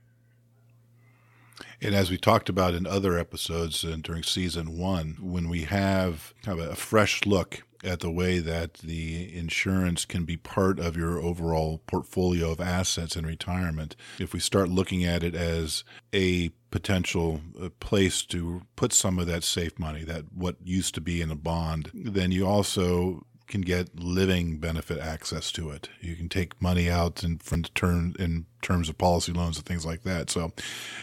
And 1.81 1.95
as 1.95 2.09
we 2.09 2.17
talked 2.17 2.49
about 2.49 2.73
in 2.73 2.85
other 2.85 3.17
episodes 3.17 3.83
and 3.83 4.03
during 4.03 4.23
season 4.23 4.77
one, 4.77 5.17
when 5.21 5.49
we 5.49 5.63
have 5.63 6.33
kind 6.43 6.59
of 6.59 6.69
a 6.69 6.75
fresh 6.75 7.25
look 7.25 7.63
at 7.83 8.01
the 8.01 8.11
way 8.11 8.39
that 8.39 8.75
the 8.75 9.35
insurance 9.37 10.03
can 10.05 10.25
be 10.25 10.35
part 10.35 10.79
of 10.79 10.97
your 10.97 11.19
overall 11.19 11.81
portfolio 11.87 12.51
of 12.51 12.59
assets 12.59 13.15
in 13.15 13.25
retirement, 13.25 13.95
if 14.19 14.33
we 14.33 14.39
start 14.39 14.69
looking 14.69 15.03
at 15.03 15.23
it 15.23 15.33
as 15.33 15.83
a 16.13 16.49
potential 16.71 17.41
uh, 17.61 17.69
place 17.79 18.23
to 18.23 18.63
put 18.75 18.91
some 18.91 19.17
of 19.17 19.27
that 19.27 19.43
safe 19.43 19.79
money, 19.79 20.03
that 20.03 20.25
what 20.33 20.57
used 20.63 20.93
to 20.95 21.01
be 21.01 21.21
in 21.21 21.31
a 21.31 21.35
bond, 21.35 21.89
then 21.93 22.31
you 22.31 22.45
also 22.45 23.25
can 23.49 23.61
get 23.61 23.99
living 23.99 24.59
benefit 24.59 24.99
access 24.99 25.51
to 25.51 25.71
it. 25.71 25.89
You 25.99 26.15
can 26.15 26.29
take 26.29 26.61
money 26.61 26.89
out 26.89 27.23
in 27.23 27.39
from 27.39 27.63
turn 27.63 28.15
in 28.17 28.45
terms 28.61 28.87
of 28.87 28.97
policy 28.97 29.33
loans 29.33 29.57
and 29.57 29.65
things 29.65 29.85
like 29.85 30.03
that. 30.03 30.29
So, 30.29 30.53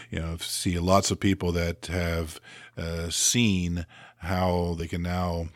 you 0.09 0.19
know, 0.19 0.37
see 0.37 0.79
lots 0.79 1.11
of 1.11 1.19
people 1.19 1.51
that 1.51 1.85
have 1.87 2.39
uh, 2.77 3.09
seen 3.09 3.85
how 4.19 4.75
they 4.79 4.87
can 4.87 5.03
now 5.03 5.49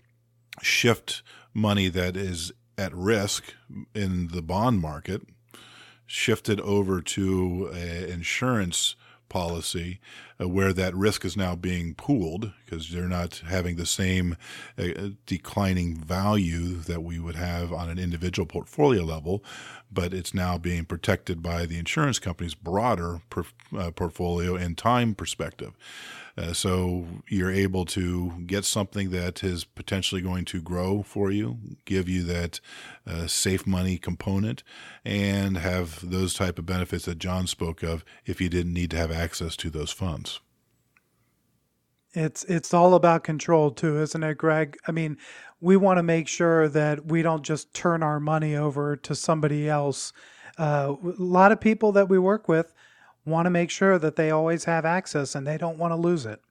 shift 0.62 1.24
money 1.54 1.88
that 1.88 2.16
is 2.16 2.52
at 2.78 2.94
risk 2.94 3.54
in 3.96 4.28
the 4.28 4.42
bond 4.42 4.82
market, 4.82 5.22
shift 6.06 6.50
it 6.50 6.60
over 6.60 7.02
to 7.02 7.72
an 7.74 8.10
insurance 8.10 8.96
policy 9.32 10.02
uh, 10.42 10.48
where 10.48 10.74
that 10.74 10.94
risk 10.94 11.24
is 11.24 11.38
now 11.38 11.56
being 11.56 11.96
pooled 11.96 12.52
because 12.66 12.90
they're 12.90 13.08
not 13.08 13.42
having 13.48 13.78
the 13.78 13.86
same 13.86 14.36
uh, 14.78 15.12
declining 15.26 15.96
value 15.96 16.76
that 16.76 17.02
we 17.02 17.18
would 17.18 17.38
have 17.38 17.72
on 17.72 17.90
an 17.90 17.98
individual 17.98 18.46
portfolio 18.46 19.04
level, 19.04 19.42
but 19.90 20.14
it's 20.14 20.34
now 20.34 20.58
being 20.58 20.84
protected 20.84 21.42
by 21.42 21.66
the 21.66 21.80
insurance 21.80 22.20
company's 22.20 22.56
broader 22.56 23.22
per, 23.30 23.46
uh, 23.78 23.90
portfolio 23.92 24.56
and 24.56 24.78
time 24.78 25.16
perspective. 25.16 25.78
Uh, 26.38 26.54
so 26.54 27.06
you're 27.28 27.52
able 27.52 27.86
to 27.86 28.32
get 28.46 28.66
something 28.66 29.10
that 29.12 29.44
is 29.44 29.64
potentially 29.64 30.22
going 30.22 30.46
to 30.46 30.62
grow 30.62 31.04
for 31.04 31.32
you, 31.32 31.58
give 31.86 32.08
you 32.08 32.24
that 32.24 32.60
uh, 33.06 33.28
safe 33.28 33.68
money 33.68 33.98
component, 33.98 34.64
and 35.04 35.58
have 35.58 36.10
those 36.10 36.34
type 36.34 36.58
of 36.58 36.66
benefits 36.66 37.06
that 37.06 37.20
John 37.20 37.48
spoke 37.48 37.84
of 37.84 38.06
if 38.26 38.40
you 38.40 38.50
didn't 38.50 38.74
need 38.74 38.92
to 38.92 38.98
have 38.98 39.12
access 39.12 39.56
to 39.58 39.70
those 39.70 39.92
funds. 39.92 40.40
It's 42.14 42.44
it's 42.46 42.74
all 42.74 42.94
about 42.94 43.24
control 43.24 43.72
too, 43.72 44.02
isn't 44.02 44.24
it, 44.24 44.38
Greg? 44.38 44.78
I 44.86 44.92
mean, 44.92 45.18
we 45.62 45.78
want 45.78 45.98
to 45.98 46.04
make 46.04 46.28
sure 46.28 46.68
that 46.68 47.06
we 47.06 47.22
don't 47.22 47.44
just 47.44 47.74
turn 47.74 48.04
our 48.04 48.20
money 48.20 48.56
over 48.56 48.98
to 48.98 49.16
somebody 49.16 49.70
else. 49.70 50.12
Uh, 50.58 50.96
a 51.02 51.14
lot 51.18 51.54
of 51.54 51.62
people 51.62 51.94
that 51.94 52.10
we 52.10 52.20
work 52.20 52.50
with 52.50 52.74
want 53.26 53.46
to 53.46 53.50
make 53.50 53.70
sure 53.70 54.00
that 54.00 54.16
they 54.16 54.32
always 54.32 54.66
have 54.66 54.86
access 54.86 55.36
and 55.36 55.46
they 55.46 55.58
don't 55.58 55.78
want 55.78 55.92
to 55.92 55.96
lose 55.96 56.26
it. 56.26 56.42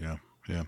Yeah, 0.00 0.16
yeah. 0.48 0.64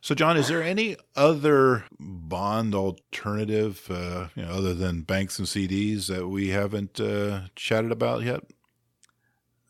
So, 0.00 0.14
John, 0.14 0.38
is 0.38 0.48
there 0.48 0.62
any 0.62 0.96
other 1.14 1.84
bond 1.98 2.74
alternative, 2.74 3.86
uh, 3.90 4.28
you 4.34 4.42
know, 4.42 4.52
other 4.52 4.72
than 4.72 5.02
banks 5.02 5.38
and 5.38 5.46
CDs 5.46 6.06
that 6.06 6.28
we 6.28 6.48
haven't 6.48 6.98
uh, 6.98 7.42
chatted 7.54 7.92
about 7.92 8.22
yet? 8.22 8.44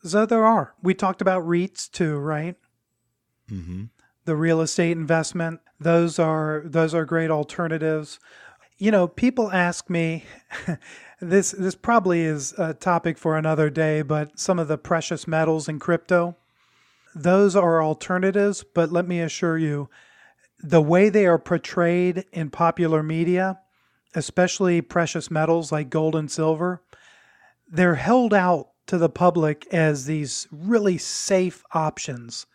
So 0.04 0.24
there 0.26 0.46
are. 0.46 0.74
We 0.82 0.94
talked 0.94 1.20
about 1.20 1.42
REITs 1.42 1.90
too, 1.90 2.16
right? 2.16 2.56
Mm-hmm. 3.50 3.84
The 4.24 4.36
real 4.36 4.60
estate 4.60 4.92
investment. 4.92 5.60
Those 5.80 6.18
are 6.18 6.62
those 6.64 6.94
are 6.94 7.04
great 7.04 7.30
alternatives. 7.30 8.20
You 8.78 8.90
know, 8.90 9.08
people 9.08 9.50
ask 9.50 9.90
me. 9.90 10.24
this 11.20 11.52
this 11.52 11.74
probably 11.74 12.22
is 12.22 12.54
a 12.58 12.74
topic 12.74 13.18
for 13.18 13.36
another 13.36 13.70
day, 13.70 14.02
but 14.02 14.38
some 14.38 14.58
of 14.58 14.68
the 14.68 14.78
precious 14.78 15.26
metals 15.26 15.68
in 15.68 15.78
crypto, 15.78 16.36
those 17.14 17.56
are 17.56 17.82
alternatives. 17.82 18.64
But 18.74 18.92
let 18.92 19.06
me 19.06 19.20
assure 19.20 19.58
you, 19.58 19.88
the 20.58 20.82
way 20.82 21.08
they 21.08 21.26
are 21.26 21.38
portrayed 21.38 22.24
in 22.32 22.50
popular 22.50 23.02
media, 23.02 23.60
especially 24.14 24.80
precious 24.80 25.30
metals 25.30 25.72
like 25.72 25.90
gold 25.90 26.16
and 26.16 26.30
silver, 26.30 26.82
they're 27.70 27.96
held 27.96 28.34
out 28.34 28.70
to 28.86 28.98
the 28.98 29.08
public 29.08 29.66
as 29.72 30.06
these 30.06 30.48
really 30.50 30.98
safe 30.98 31.62
options 31.72 32.46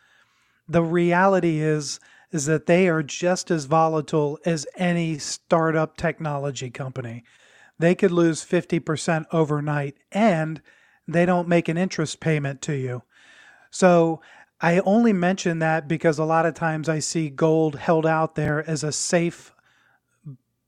the 0.67 0.84
reality 0.84 1.60
is 1.60 1.99
is 2.32 2.45
that 2.45 2.65
they 2.65 2.88
are 2.88 3.04
just 3.04 3.51
as 3.51 3.65
volatile 3.65 4.39
as 4.45 4.65
any 4.75 5.17
startup 5.17 5.95
technology 5.95 6.69
company. 6.69 7.23
They 7.79 7.95
could 7.95 8.11
lose 8.11 8.45
50% 8.45 9.25
overnight 9.31 9.97
and 10.11 10.61
they 11.07 11.25
don't 11.25 11.47
make 11.47 11.67
an 11.67 11.77
interest 11.77 12.19
payment 12.19 12.61
to 12.63 12.73
you. 12.73 13.03
So 13.69 14.21
I 14.61 14.79
only 14.79 15.13
mention 15.13 15.59
that 15.59 15.88
because 15.88 16.17
a 16.17 16.25
lot 16.25 16.45
of 16.45 16.53
times 16.53 16.88
I 16.88 16.99
see 16.99 17.29
gold 17.29 17.75
held 17.75 18.05
out 18.05 18.35
there 18.35 18.67
as 18.69 18.83
a 18.83 18.91
safe 18.91 19.53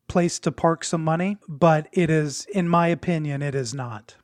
place 0.08 0.40
to 0.40 0.52
park 0.52 0.84
some 0.84 1.04
money, 1.04 1.38
but 1.48 1.88
it 1.92 2.10
is, 2.10 2.46
in 2.46 2.68
my 2.68 2.88
opinion, 2.88 3.42
it 3.42 3.56
is 3.56 3.74
not. 3.74 4.16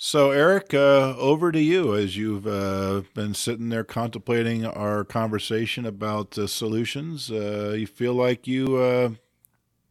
So, 0.00 0.30
Eric, 0.30 0.74
uh, 0.74 1.16
over 1.16 1.50
to 1.50 1.60
you 1.60 1.96
as 1.96 2.16
you've 2.16 2.46
uh, 2.46 3.02
been 3.14 3.34
sitting 3.34 3.68
there 3.68 3.82
contemplating 3.82 4.64
our 4.64 5.04
conversation 5.04 5.84
about 5.84 6.38
uh, 6.38 6.46
solutions. 6.46 7.32
Uh, 7.32 7.74
you 7.76 7.88
feel 7.88 8.14
like 8.14 8.46
you 8.46 8.76
uh, 8.76 9.10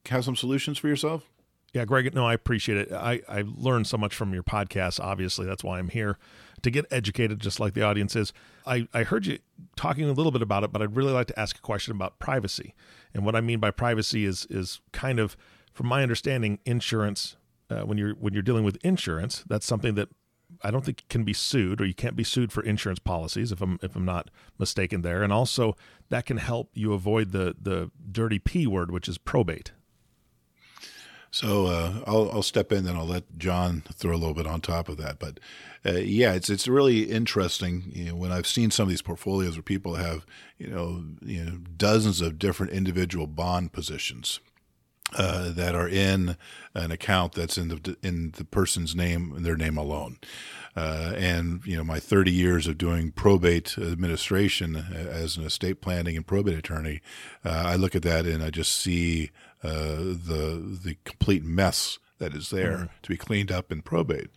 have 0.10 0.26
some 0.26 0.36
solutions 0.36 0.78
for 0.78 0.88
yourself? 0.88 1.30
Yeah, 1.74 1.86
Greg, 1.86 2.14
no, 2.16 2.26
I 2.26 2.34
appreciate 2.34 2.78
it. 2.78 2.92
I, 2.94 3.22
I 3.28 3.44
learned 3.46 3.88
so 3.88 3.98
much 3.98 4.16
from 4.16 4.34
your 4.34 4.44
podcast. 4.44 5.00
Obviously, 5.00 5.46
that's 5.46 5.64
why 5.64 5.80
I'm 5.80 5.90
here 5.90 6.18
to 6.62 6.72
get 6.72 6.86
educated, 6.90 7.40
just 7.40 7.60
like 7.60 7.74
the 7.74 7.84
audience 7.84 8.16
is. 8.16 8.32
I, 8.66 8.88
I 8.94 9.04
heard 9.04 9.26
you 9.26 9.40
talking 9.76 10.06
a 10.06 10.14
little 10.14 10.32
bit 10.32 10.42
about 10.42 10.64
it, 10.64 10.72
but 10.72 10.82
I'd 10.82 10.96
really 10.96 11.12
like 11.12 11.28
to 11.28 11.40
ask 11.40 11.58
a 11.58 11.62
question 11.62 11.92
about 11.92 12.20
privacy. 12.20 12.74
And 13.14 13.26
what 13.26 13.36
I 13.36 13.42
mean 13.42 13.60
by 13.60 13.72
privacy 13.72 14.26
is 14.26 14.48
is 14.50 14.80
kind 14.94 15.20
of, 15.20 15.36
from 15.74 15.88
my 15.88 16.04
understanding, 16.04 16.60
insurance 16.66 17.36
uh, 17.70 17.82
when 17.82 17.98
you're 17.98 18.14
when 18.14 18.34
you're 18.34 18.44
dealing 18.44 18.64
with 18.64 18.78
insurance, 18.84 19.44
that's 19.48 19.66
something 19.66 19.96
that 19.96 20.10
I 20.64 20.72
don't 20.72 20.86
think 20.86 21.04
can 21.10 21.24
be 21.24 21.34
sued, 21.34 21.82
or 21.82 21.86
you 21.86 21.94
can't 21.94 22.16
be 22.16 22.24
sued 22.24 22.52
for 22.52 22.64
insurance 22.64 23.00
policies 23.00 23.52
if 23.52 23.62
I'm 23.62 23.78
if 23.84 23.96
I'm 23.96 24.06
not 24.06 24.30
mistaken 24.58 25.02
there. 25.02 25.22
And 25.22 25.34
also 25.34 25.76
that 26.10 26.26
can 26.26 26.38
help 26.38 26.72
you 26.74 26.94
avoid 26.94 27.32
the 27.32 27.56
the 27.62 27.92
dirty 28.10 28.40
p 28.40 28.66
word, 28.66 28.90
which 28.90 29.10
is 29.10 29.18
probate. 29.18 29.74
So 31.32 31.68
uh, 31.68 32.04
I'll, 32.08 32.32
I'll 32.32 32.44
step 32.44 32.72
in, 32.72 32.88
and 32.88 32.98
I'll 32.98 33.06
let 33.06 33.38
John 33.38 33.84
throw 33.94 34.16
a 34.16 34.18
little 34.18 34.34
bit 34.34 34.48
on 34.48 34.62
top 34.62 34.90
of 34.90 34.98
that. 34.98 35.20
But 35.20 35.40
uh, 35.86 35.94
yeah, 35.94 36.34
it's 36.34 36.50
it's 36.50 36.68
really 36.68 37.04
interesting. 37.04 37.92
You 37.94 38.06
know, 38.06 38.16
when 38.16 38.32
I've 38.32 38.48
seen 38.48 38.72
some 38.72 38.84
of 38.84 38.90
these 38.90 39.02
portfolios 39.02 39.56
where 39.56 39.64
people 39.64 39.96
have 39.96 40.26
you 40.58 40.68
know 40.68 41.04
you 41.22 41.44
know 41.44 41.58
dozens 41.78 42.22
of 42.22 42.40
different 42.40 42.72
individual 42.72 43.28
bond 43.28 43.74
positions, 43.74 44.40
uh, 45.16 45.52
that 45.52 45.74
are 45.74 45.88
in 45.88 46.36
an 46.74 46.92
account 46.92 47.34
that's 47.34 47.58
in 47.58 47.70
the 47.70 47.98
in 48.04 48.32
the 48.32 48.44
person's 48.44 48.96
name 48.96 49.32
and 49.36 49.46
their 49.46 49.56
name 49.56 49.78
alone. 49.78 50.18
Uh, 50.76 51.14
and 51.16 51.66
you 51.66 51.76
know, 51.76 51.84
my 51.84 52.00
30 52.00 52.32
years 52.32 52.68
of 52.68 52.78
doing 52.78 53.12
probate 53.12 53.78
administration 53.78 54.76
as 54.76 55.38
an 55.38 55.44
estate 55.44 55.82
planning 55.82 56.16
and 56.16 56.28
probate 56.28 56.58
attorney, 56.58 57.02
uh, 57.44 57.64
I 57.66 57.76
look 57.76 57.96
at 57.96 58.04
that 58.04 58.26
and 58.26 58.44
I 58.44 58.50
just 58.50 58.74
see 58.74 59.32
the 59.62 60.80
the 60.84 60.98
complete 61.04 61.44
mess 61.44 62.00
that 62.20 62.34
is 62.34 62.50
there 62.50 62.74
mm-hmm. 62.74 62.86
to 63.02 63.10
be 63.10 63.18
cleaned 63.18 63.52
up 63.52 63.72
in 63.72 63.82
probate. 63.82 64.30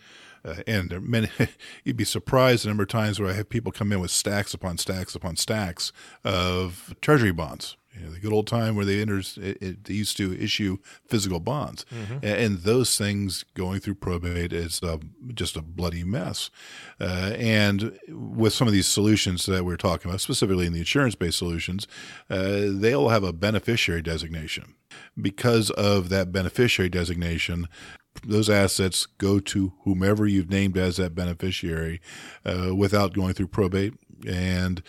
Uh, 0.42 0.56
and 0.66 0.88
there 0.88 1.00
many, 1.00 1.28
you'd 1.84 1.96
be 1.96 2.04
surprised 2.04 2.64
the 2.64 2.68
number 2.68 2.84
of 2.84 2.88
times 2.88 3.20
where 3.20 3.28
I 3.28 3.34
have 3.34 3.48
people 3.50 3.72
come 3.72 3.92
in 3.92 4.00
with 4.00 4.10
stacks 4.10 4.54
upon 4.54 4.78
stacks 4.78 5.14
upon 5.14 5.36
stacks 5.36 5.92
of 6.24 6.94
treasury 7.02 7.32
bonds 7.32 7.76
the 8.20 8.28
good 8.28 8.34
old 8.34 8.46
time 8.46 8.76
where 8.76 8.84
they, 8.84 9.00
enters, 9.00 9.38
it, 9.38 9.58
it, 9.60 9.84
they 9.84 9.94
used 9.94 10.16
to 10.16 10.38
issue 10.38 10.78
physical 11.08 11.40
bonds, 11.40 11.84
mm-hmm. 11.92 12.14
and, 12.14 12.24
and, 12.24 12.58
those 12.60 12.98
things 12.98 13.44
going 13.54 13.80
through 13.80 13.94
probate 13.94 14.52
is 14.52 14.82
uh, 14.82 14.98
just 15.34 15.56
a 15.56 15.62
bloody 15.62 16.04
mess. 16.04 16.50
Uh, 17.00 17.32
and 17.36 17.98
with 18.08 18.52
some 18.52 18.66
of 18.66 18.72
these 18.72 18.86
solutions 18.86 19.46
that 19.46 19.64
we're 19.64 19.76
talking 19.76 20.10
about, 20.10 20.20
specifically 20.20 20.66
in 20.66 20.72
the 20.72 20.80
insurance-based 20.80 21.38
solutions, 21.38 21.86
uh, 22.28 22.62
they'll 22.66 23.08
have 23.08 23.24
a 23.24 23.32
beneficiary 23.32 24.02
designation. 24.02 24.74
Because 25.20 25.70
of 25.70 26.08
that 26.10 26.32
beneficiary 26.32 26.88
designation, 26.88 27.68
those 28.24 28.50
assets 28.50 29.06
go 29.06 29.40
to 29.40 29.72
whomever 29.84 30.26
you've 30.26 30.50
named 30.50 30.76
as 30.76 30.96
that 30.96 31.14
beneficiary 31.14 32.00
uh, 32.44 32.74
without 32.74 33.14
going 33.14 33.34
through 33.34 33.48
probate 33.48 33.94
and 34.26 34.82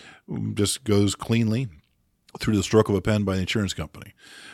just 0.54 0.84
goes 0.84 1.16
cleanly 1.16 1.70
through 2.40 2.56
the 2.56 2.64
stroke 2.64 2.90
of 2.90 2.96
a 2.96 3.02
pen 3.02 3.24
by 3.24 3.36
the 3.36 3.42
insurance 3.42 3.74
company. 3.74 4.14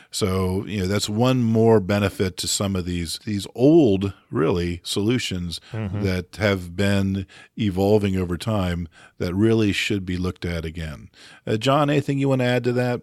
So, 0.10 0.66
you 0.66 0.80
know, 0.80 0.88
that's 0.88 1.10
one 1.10 1.44
more 1.44 1.80
benefit 1.80 2.38
to 2.38 2.48
some 2.48 2.76
of 2.76 2.86
these 2.86 3.20
these 3.26 3.46
old 3.54 4.14
really 4.32 4.80
solutions 4.84 5.60
mm-hmm. 5.72 6.02
that 6.02 6.38
have 6.38 6.76
been 6.76 7.28
evolving 7.58 8.16
over 8.16 8.38
time 8.38 8.88
that 9.18 9.36
really 9.36 9.74
should 9.74 10.06
be 10.06 10.18
looked 10.18 10.46
at 10.46 10.64
again. 10.64 11.10
Uh, 11.46 11.58
John, 11.58 11.90
anything 11.90 12.20
you 12.20 12.30
want 12.30 12.40
to 12.40 12.46
add 12.46 12.64
to 12.64 12.74
that? 12.74 13.02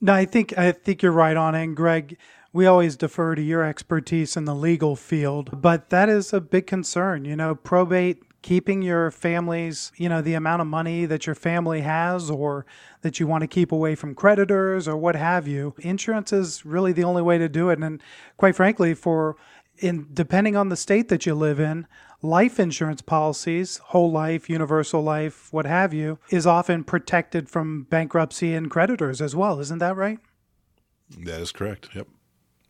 No, 0.00 0.14
I 0.14 0.24
think 0.24 0.56
I 0.56 0.72
think 0.72 1.02
you're 1.02 1.12
right 1.12 1.36
on 1.36 1.54
it. 1.54 1.64
And 1.64 1.76
Greg, 1.76 2.16
we 2.52 2.66
always 2.66 2.96
defer 2.96 3.34
to 3.34 3.42
your 3.42 3.64
expertise 3.64 4.36
in 4.36 4.44
the 4.44 4.54
legal 4.54 4.96
field, 4.96 5.60
but 5.60 5.90
that 5.90 6.08
is 6.08 6.32
a 6.32 6.40
big 6.40 6.66
concern. 6.66 7.24
You 7.24 7.36
know, 7.36 7.54
probate 7.54 8.22
keeping 8.42 8.82
your 8.82 9.10
family's, 9.10 9.92
you 9.96 10.08
know, 10.08 10.22
the 10.22 10.34
amount 10.34 10.62
of 10.62 10.68
money 10.68 11.04
that 11.06 11.26
your 11.26 11.34
family 11.34 11.82
has 11.82 12.30
or 12.30 12.64
that 13.02 13.20
you 13.20 13.26
want 13.26 13.42
to 13.42 13.48
keep 13.48 13.72
away 13.72 13.94
from 13.94 14.14
creditors 14.14 14.88
or 14.88 14.96
what 14.96 15.16
have 15.16 15.46
you. 15.46 15.74
Insurance 15.80 16.32
is 16.32 16.64
really 16.64 16.92
the 16.92 17.04
only 17.04 17.22
way 17.22 17.38
to 17.38 17.48
do 17.48 17.68
it. 17.68 17.78
And 17.78 18.02
quite 18.36 18.56
frankly, 18.56 18.94
for 18.94 19.36
in 19.78 20.06
depending 20.12 20.56
on 20.56 20.68
the 20.68 20.76
state 20.76 21.08
that 21.08 21.26
you 21.26 21.34
live 21.34 21.58
in, 21.58 21.86
life 22.22 22.60
insurance 22.60 23.02
policies, 23.02 23.78
whole 23.78 24.10
life, 24.10 24.50
universal 24.50 25.02
life, 25.02 25.52
what 25.52 25.66
have 25.66 25.92
you, 25.94 26.18
is 26.30 26.46
often 26.46 26.84
protected 26.84 27.48
from 27.48 27.84
bankruptcy 27.84 28.54
and 28.54 28.70
creditors 28.70 29.20
as 29.20 29.34
well. 29.34 29.60
Isn't 29.60 29.78
that 29.78 29.96
right? 29.96 30.18
That 31.18 31.40
is 31.40 31.52
correct. 31.52 31.88
Yep. 31.94 32.08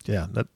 Yeah, 0.07 0.27
that 0.33 0.47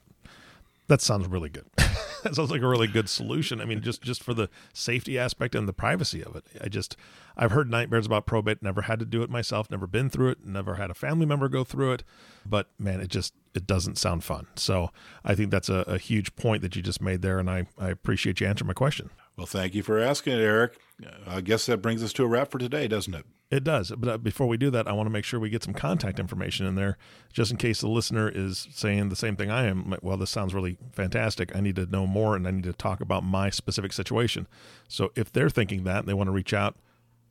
that 0.88 1.00
sounds 1.00 1.26
really 1.28 1.50
good. 1.50 1.66
that 2.24 2.34
sounds 2.34 2.50
like 2.50 2.62
a 2.62 2.66
really 2.66 2.88
good 2.88 3.08
solution. 3.08 3.60
I 3.60 3.64
mean, 3.64 3.80
just 3.80 4.02
just 4.02 4.22
for 4.22 4.34
the 4.34 4.48
safety 4.72 5.18
aspect 5.18 5.54
and 5.54 5.68
the 5.68 5.72
privacy 5.72 6.22
of 6.24 6.34
it. 6.34 6.44
I 6.60 6.68
just 6.68 6.96
I've 7.36 7.52
heard 7.52 7.70
nightmares 7.70 8.06
about 8.06 8.26
probate. 8.26 8.62
Never 8.62 8.82
had 8.82 8.98
to 8.98 9.04
do 9.04 9.22
it 9.22 9.30
myself. 9.30 9.70
Never 9.70 9.86
been 9.86 10.10
through 10.10 10.30
it. 10.30 10.44
Never 10.44 10.74
had 10.74 10.90
a 10.90 10.94
family 10.94 11.26
member 11.26 11.48
go 11.48 11.62
through 11.62 11.92
it. 11.92 12.04
But 12.44 12.68
man, 12.78 13.00
it 13.00 13.08
just 13.08 13.34
it 13.54 13.66
doesn't 13.66 13.98
sound 13.98 14.24
fun. 14.24 14.48
So 14.56 14.90
I 15.24 15.34
think 15.34 15.50
that's 15.50 15.68
a, 15.68 15.84
a 15.86 15.98
huge 15.98 16.34
point 16.34 16.62
that 16.62 16.74
you 16.74 16.82
just 16.82 17.00
made 17.00 17.22
there, 17.22 17.38
and 17.38 17.48
I 17.48 17.66
I 17.78 17.90
appreciate 17.90 18.40
you 18.40 18.46
answering 18.46 18.68
my 18.68 18.74
question. 18.74 19.10
Well, 19.36 19.46
thank 19.46 19.74
you 19.74 19.82
for 19.82 19.98
asking 19.98 20.34
it, 20.34 20.42
Eric. 20.42 20.78
I 21.26 21.40
guess 21.40 21.66
that 21.66 21.78
brings 21.78 22.02
us 22.04 22.12
to 22.14 22.24
a 22.24 22.28
wrap 22.28 22.50
for 22.52 22.58
today, 22.58 22.86
doesn't 22.86 23.14
it? 23.14 23.26
It 23.50 23.64
does. 23.64 23.90
But 23.96 24.08
uh, 24.08 24.18
before 24.18 24.46
we 24.46 24.56
do 24.56 24.70
that, 24.70 24.86
I 24.86 24.92
want 24.92 25.06
to 25.06 25.12
make 25.12 25.24
sure 25.24 25.40
we 25.40 25.50
get 25.50 25.64
some 25.64 25.74
contact 25.74 26.18
information 26.18 26.66
in 26.66 26.76
there, 26.76 26.96
just 27.32 27.50
in 27.50 27.56
case 27.56 27.80
the 27.80 27.88
listener 27.88 28.28
is 28.28 28.68
saying 28.72 29.08
the 29.08 29.16
same 29.16 29.36
thing 29.36 29.50
I 29.50 29.64
am. 29.64 29.94
Well, 30.02 30.16
this 30.16 30.30
sounds 30.30 30.54
really 30.54 30.78
fantastic. 30.92 31.54
I 31.54 31.60
need 31.60 31.76
to 31.76 31.86
know 31.86 32.06
more 32.06 32.36
and 32.36 32.46
I 32.46 32.52
need 32.52 32.64
to 32.64 32.72
talk 32.72 33.00
about 33.00 33.24
my 33.24 33.50
specific 33.50 33.92
situation. 33.92 34.46
So 34.88 35.12
if 35.16 35.32
they're 35.32 35.50
thinking 35.50 35.84
that 35.84 36.00
and 36.00 36.08
they 36.08 36.14
want 36.14 36.28
to 36.28 36.32
reach 36.32 36.54
out, 36.54 36.76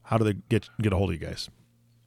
how 0.03 0.17
do 0.17 0.25
they 0.25 0.33
get 0.49 0.69
get 0.81 0.93
a 0.93 0.97
hold 0.97 1.09
of 1.11 1.21
you 1.21 1.25
guys? 1.25 1.49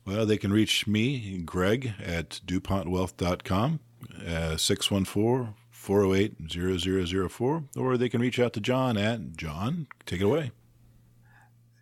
Well, 0.07 0.25
they 0.25 0.37
can 0.37 0.53
reach 0.53 0.87
me, 0.87 1.39
Greg, 1.39 1.95
at 1.99 2.41
DuPontWealth.com, 2.47 3.81
uh, 4.25 4.57
614 4.57 5.55
408 5.87 7.31
0004, 7.31 7.65
or 7.77 7.97
they 7.97 8.09
can 8.09 8.21
reach 8.21 8.41
out 8.41 8.53
to 8.55 8.61
John 8.61 8.97
at 8.97 9.37
John. 9.37 9.87
Take 10.05 10.21
it 10.21 10.25
away. 10.25 10.51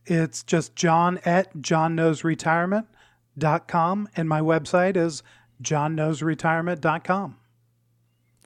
It's 0.04 0.42
just 0.42 0.76
john 0.76 1.18
at 1.24 1.56
johnknowsretirement.com, 1.56 4.08
and 4.14 4.28
my 4.28 4.42
website 4.42 4.98
is 4.98 5.22
johnknowsretirement.com. 5.62 7.36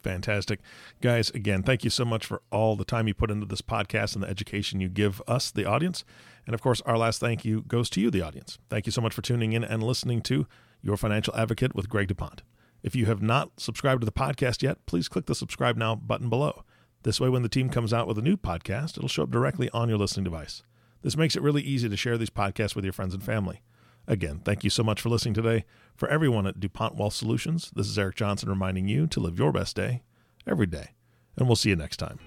Fantastic. 0.00 0.60
Guys, 1.00 1.30
again, 1.30 1.64
thank 1.64 1.82
you 1.82 1.90
so 1.90 2.04
much 2.04 2.24
for 2.24 2.40
all 2.52 2.76
the 2.76 2.84
time 2.84 3.08
you 3.08 3.14
put 3.14 3.32
into 3.32 3.44
this 3.44 3.60
podcast 3.60 4.14
and 4.14 4.22
the 4.22 4.28
education 4.28 4.80
you 4.80 4.88
give 4.88 5.20
us, 5.26 5.50
the 5.50 5.64
audience. 5.64 6.04
And 6.46 6.54
of 6.54 6.62
course, 6.62 6.80
our 6.82 6.96
last 6.96 7.18
thank 7.18 7.44
you 7.44 7.62
goes 7.62 7.90
to 7.90 8.00
you, 8.00 8.12
the 8.12 8.22
audience. 8.22 8.60
Thank 8.70 8.86
you 8.86 8.92
so 8.92 9.00
much 9.00 9.12
for 9.12 9.22
tuning 9.22 9.54
in 9.54 9.64
and 9.64 9.82
listening 9.82 10.22
to 10.22 10.46
Your 10.82 10.96
Financial 10.96 11.34
Advocate 11.34 11.74
with 11.74 11.88
Greg 11.88 12.06
DuPont. 12.06 12.42
If 12.82 12.94
you 12.94 13.06
have 13.06 13.22
not 13.22 13.60
subscribed 13.60 14.02
to 14.02 14.06
the 14.06 14.12
podcast 14.12 14.62
yet, 14.62 14.84
please 14.86 15.08
click 15.08 15.26
the 15.26 15.34
subscribe 15.34 15.76
now 15.76 15.94
button 15.94 16.28
below. 16.28 16.64
This 17.02 17.20
way, 17.20 17.28
when 17.28 17.42
the 17.42 17.48
team 17.48 17.70
comes 17.70 17.92
out 17.92 18.06
with 18.06 18.18
a 18.18 18.22
new 18.22 18.36
podcast, 18.36 18.96
it'll 18.96 19.08
show 19.08 19.24
up 19.24 19.30
directly 19.30 19.70
on 19.70 19.88
your 19.88 19.98
listening 19.98 20.24
device. 20.24 20.62
This 21.02 21.16
makes 21.16 21.36
it 21.36 21.42
really 21.42 21.62
easy 21.62 21.88
to 21.88 21.96
share 21.96 22.18
these 22.18 22.30
podcasts 22.30 22.74
with 22.74 22.84
your 22.84 22.92
friends 22.92 23.14
and 23.14 23.22
family. 23.22 23.62
Again, 24.06 24.40
thank 24.44 24.64
you 24.64 24.70
so 24.70 24.82
much 24.82 25.00
for 25.00 25.08
listening 25.08 25.34
today. 25.34 25.64
For 25.94 26.08
everyone 26.08 26.46
at 26.46 26.60
DuPont 26.60 26.96
Wealth 26.96 27.14
Solutions, 27.14 27.70
this 27.74 27.88
is 27.88 27.98
Eric 27.98 28.16
Johnson 28.16 28.48
reminding 28.48 28.88
you 28.88 29.06
to 29.08 29.20
live 29.20 29.38
your 29.38 29.52
best 29.52 29.76
day 29.76 30.02
every 30.46 30.66
day. 30.66 30.94
And 31.36 31.46
we'll 31.46 31.56
see 31.56 31.68
you 31.68 31.76
next 31.76 31.98
time. 31.98 32.18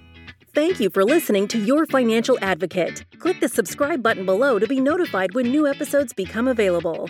Thank 0.53 0.79
you 0.79 0.89
for 0.89 1.03
listening 1.03 1.47
to 1.49 1.59
Your 1.59 1.85
Financial 1.85 2.37
Advocate. 2.41 3.05
Click 3.19 3.39
the 3.39 3.49
subscribe 3.49 4.03
button 4.03 4.25
below 4.25 4.59
to 4.59 4.67
be 4.67 4.79
notified 4.79 5.33
when 5.33 5.49
new 5.49 5.65
episodes 5.65 6.13
become 6.13 6.47
available. 6.47 7.09